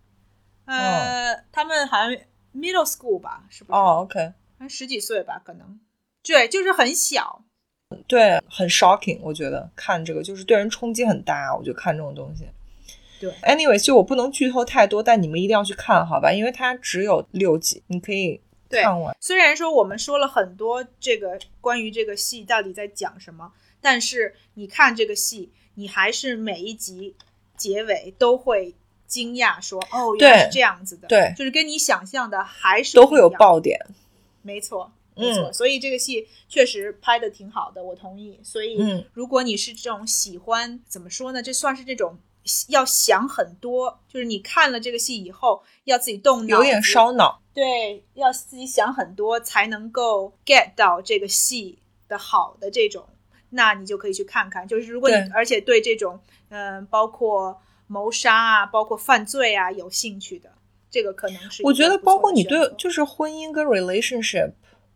[0.65, 2.11] 呃，他们好像
[2.55, 3.79] middle school 吧，是不是？
[3.79, 5.81] 哦，OK，好像十几岁吧，可能。
[6.23, 7.45] 对，就是很小。
[8.07, 11.55] 对，很 shocking，我觉得看这个就是对人冲击很大。
[11.57, 12.47] 我就看这种东西。
[13.21, 16.33] 对，anyway，就我不能剧透太多，但你们一定要去看，好吧？
[16.33, 19.17] 因为它只有六集，你可以看完。
[19.21, 27.15] 虽然说我们说了很多这个关于这个戏到底在讲什么，但是你看这个戏，你还是每一集
[27.57, 28.75] 结尾都会
[29.07, 33.79] 惊讶说，哦，原来是这样子的，对就是跟你想象的还是都会有爆点，
[34.43, 34.91] 没错。
[35.15, 38.41] 没错，嗯所以这个戏确实拍的挺好的，我同意。
[38.43, 41.43] 所以，嗯如果你是这种喜欢怎么说呢？
[41.43, 42.19] 这算是这种
[42.69, 47.41] 要想很多，就是你看了这个戏以后要自己动脑，有点烧脑。
[47.55, 53.07] 对，要自己想很多才能够 get 到这个戏的好的这种，
[53.51, 54.67] 那你就可以去看看。
[54.67, 60.51] 就是如果你而且对这种嗯、呃，包括谋杀啊，包括犯罪啊有兴趣的，
[60.91, 64.53] 这个可能是我觉得包括你对就就是婚姻跟 relationship，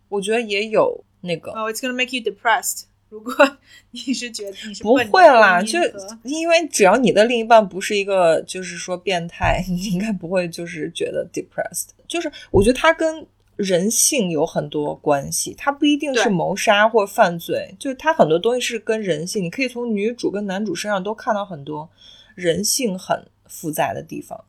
[0.09, 1.51] 我觉得也有那个。
[1.53, 2.85] 哦、oh,，it's gonna make you depressed。
[3.09, 3.33] 如果
[3.93, 5.79] 你是觉得你是不会啦，就
[6.25, 11.91] 因为只要你的另一半不是一个就是说变态， 你应该不会就是觉得 depressed。
[12.09, 19.43] 就是我觉得它跟人性有很多关系，它不一定是谋杀或犯罪，就是它很多东西是跟人性。
[19.43, 21.89] 你可以从女主跟男主身上都看到很多
[22.35, 24.45] 人性很复杂的地方。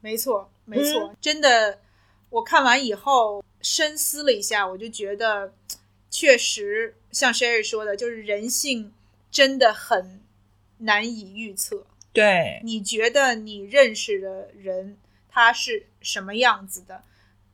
[0.00, 1.78] 没错，没错，嗯、真的，
[2.30, 5.52] 我看完以后深思了一下，我就觉得
[6.08, 6.94] 确实。
[7.10, 8.92] 像 Sherry 说的，就是人性
[9.30, 10.20] 真的很
[10.78, 11.86] 难以预测。
[12.12, 14.98] 对，你觉得你认识的人
[15.30, 17.02] 他是什么样子的，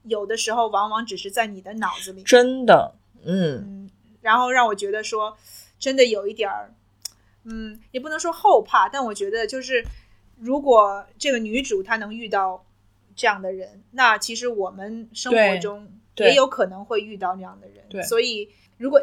[0.02, 2.24] 有的时候往往只是在你的脑子里。
[2.24, 3.90] 真的，嗯嗯，
[4.20, 5.38] 然后让我觉得说，
[5.78, 6.74] 真的有一点儿，
[7.44, 9.84] 嗯，也不能说后怕，但我觉得就是，
[10.40, 12.66] 如果这个女主她能遇到
[13.14, 17.84] 这样的人，那其实我们生活中也有可能会遇到那样的人。
[17.88, 19.02] 对，所以如果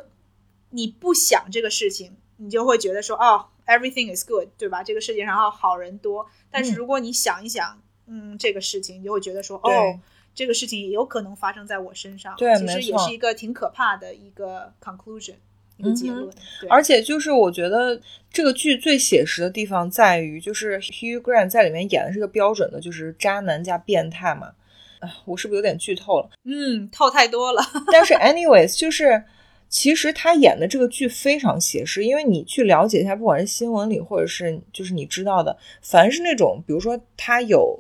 [0.69, 4.83] 你不想这个事情，你就会觉得说，哦，everything is good，对吧？
[4.83, 6.27] 这个世界上好人多。
[6.51, 9.99] 但是如果你想一想，嗯，这个事情，你就会觉得说，哦，
[10.33, 12.35] 这个事情也有可能发生在我身上。
[12.37, 15.35] 对，其实也是一个挺可怕的一个 conclusion，
[15.77, 16.29] 一个结论。
[16.61, 17.99] 嗯、而且就是我觉得
[18.31, 24.53] 这个剧最写实的地方在于，就是 Hugh Grant 在里面演的是个标准的，就是渣男加变态嘛。
[24.99, 26.29] 啊，我是不是有点剧透了？
[26.45, 27.61] 嗯，透太多了。
[27.91, 29.23] 但是 anyways，就是。
[29.71, 37.79] 其实他演的这个剧非常写实，因为你去了解一下，不管是新闻里或者是就是你知道的，凡是那种比如说他有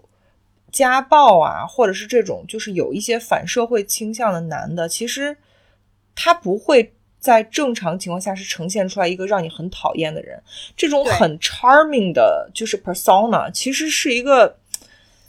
[0.71, 5.35] 家暴啊，或者是这种就是有一些反社会倾向的男的，其实
[6.13, 10.39] 他不会在正常情况下是呈现出来一个让你很讨厌的人，
[10.77, 14.55] 这种很 charming 的就是 persona，其实是一个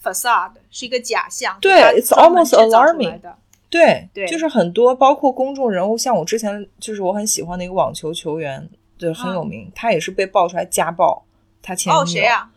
[0.03, 1.59] facade，是一个假象。
[1.61, 3.21] 对，it's almost alarming。
[3.69, 11.25] 对，对，就是很多包括公众人物，像我之前就是我很喜欢的一个网球球员，对，很有名，嗯、他也是被爆出来家暴，
[11.63, 12.03] 他前女友。
[12.03, 12.51] 哦，谁呀、啊？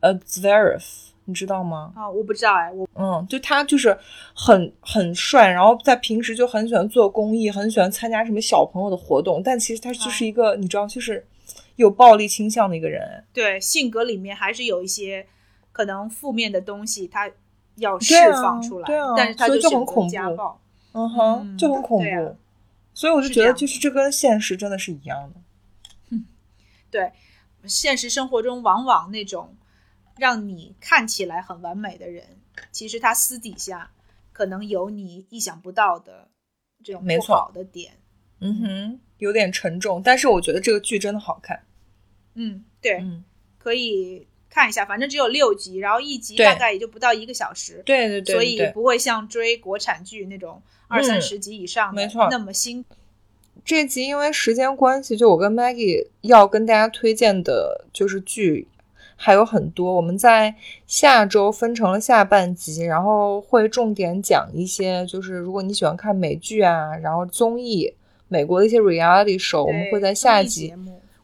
[0.00, 0.82] 呃 Zverev，
[1.26, 1.92] 你知道吗？
[1.94, 3.94] 啊、哦，我不知道哎，我嗯，就他就是
[4.32, 11.26] 很很帅，然后在平时就很喜欢做公益，很喜欢参加什么小朋友的活动，但其实他就是一个、嗯、你知道，就是
[11.76, 13.22] 有暴力倾向的一个人。
[13.34, 15.26] 对，性格里面还是有一些
[15.80, 17.30] 可能负面的东西，他。
[17.76, 20.60] 要释放出来，对啊，但是他就很恐怖，家暴，
[20.92, 22.36] 嗯哼，嗯、就很恐怖，啊、
[22.92, 26.18] 所以我就觉得，就是这跟现实真的是一样的。
[26.90, 27.10] 对，
[27.64, 29.56] 现实生活中往往那种
[30.18, 32.36] 让你看起来很完美的人，
[32.70, 33.90] 其实他私底下
[34.30, 36.28] 可能有你意想不到的
[36.84, 37.92] 这种不好的点。
[38.40, 41.62] 嗯哼，有点沉重，但是我觉得这个剧真的好看。
[42.34, 43.24] 嗯，对，嗯，
[43.56, 44.26] 可以。
[44.50, 52.96] 看一下，反正只有六集，然后一集大概也就不到一个小时，对对对，所以不会像追国产剧那种二三十集以上的、嗯、没错那么辛苦。
[53.64, 58.66] 这集因为时间关系，就我跟 Maggie 要跟大家推荐的就是剧
[59.14, 67.92] 还有很多，我们在下周分成了下半集，然后会重点讲一些，就是如果你喜欢看美剧啊，然后综艺，
[68.28, 70.74] 美国的一些 reality show，我们会在下集。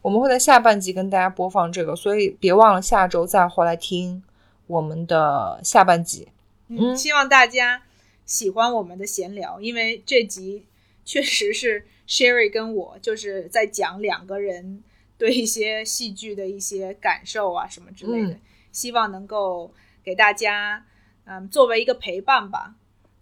[0.01, 4.23] 我们会在下半集跟大家播放这个，所以别忘了下周再回来听
[4.67, 6.27] 我们的下半集。
[6.67, 7.81] 嗯，希望大家
[8.25, 10.65] 喜欢我们的闲聊，因为这集
[11.03, 14.83] 确实是 Sherry 跟我就是在讲两个人
[15.17, 18.41] 对一些戏剧的一些感受啊什么之类的，嗯、
[18.71, 19.73] 希望能够
[20.03, 20.85] 给大家
[21.25, 22.75] 嗯作为一个陪伴吧，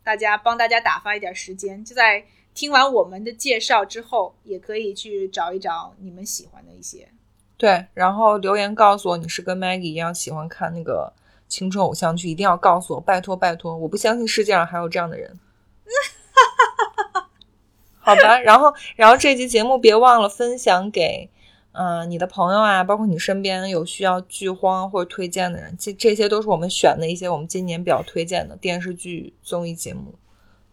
[0.04, 2.26] 大家帮大家打发一点时间，就在。
[2.56, 7.10] 听完我们的介绍之后，也可以去找一找你们喜欢的一些。
[7.58, 11.14] 对，然后留言告诉我你是跟 Maggie 一样喜欢看那个
[11.48, 15.38] 青春偶像剧，一定要告诉我，拜托拜托，我不相信世界上还有这样的人。
[18.00, 21.30] 好吧，然后然后这期节目别忘了分享给
[21.72, 30.16] 嗯、呃、你的朋友啊，包括你身边有需要剧荒或者推荐的人，这这些都是我们选的一些我们今年比较推荐的电视剧综艺节目。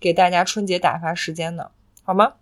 [0.03, 1.71] 给大家春节打发时间呢，
[2.03, 2.35] 好吗？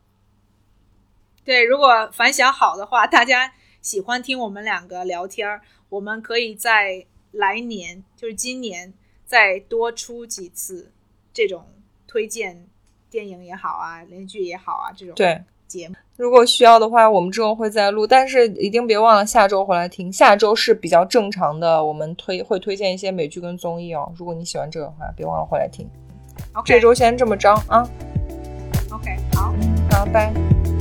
[1.45, 3.53] 对，如果反响好的话，大家
[3.83, 8.95] 喜欢听我们两个聊天，我们可以在来年，就是今年
[9.27, 10.91] 再多出几次
[11.35, 11.67] 这种
[12.07, 12.67] 推荐
[13.11, 15.95] 电影也好啊，连续剧也好啊，这种对节目。
[16.17, 24.13] 如果需要的话，我们之后会再录，但是一定别忘了下周回来听，下周是比较正常的，我们推会推荐一些美剧跟综艺哦。
[24.17, 25.89] 如果你喜欢这个的话，别忘了回来听。
[26.65, 27.89] 这周先这么着啊。
[28.91, 29.55] Ok 好。
[29.91, 30.80] 拜拜。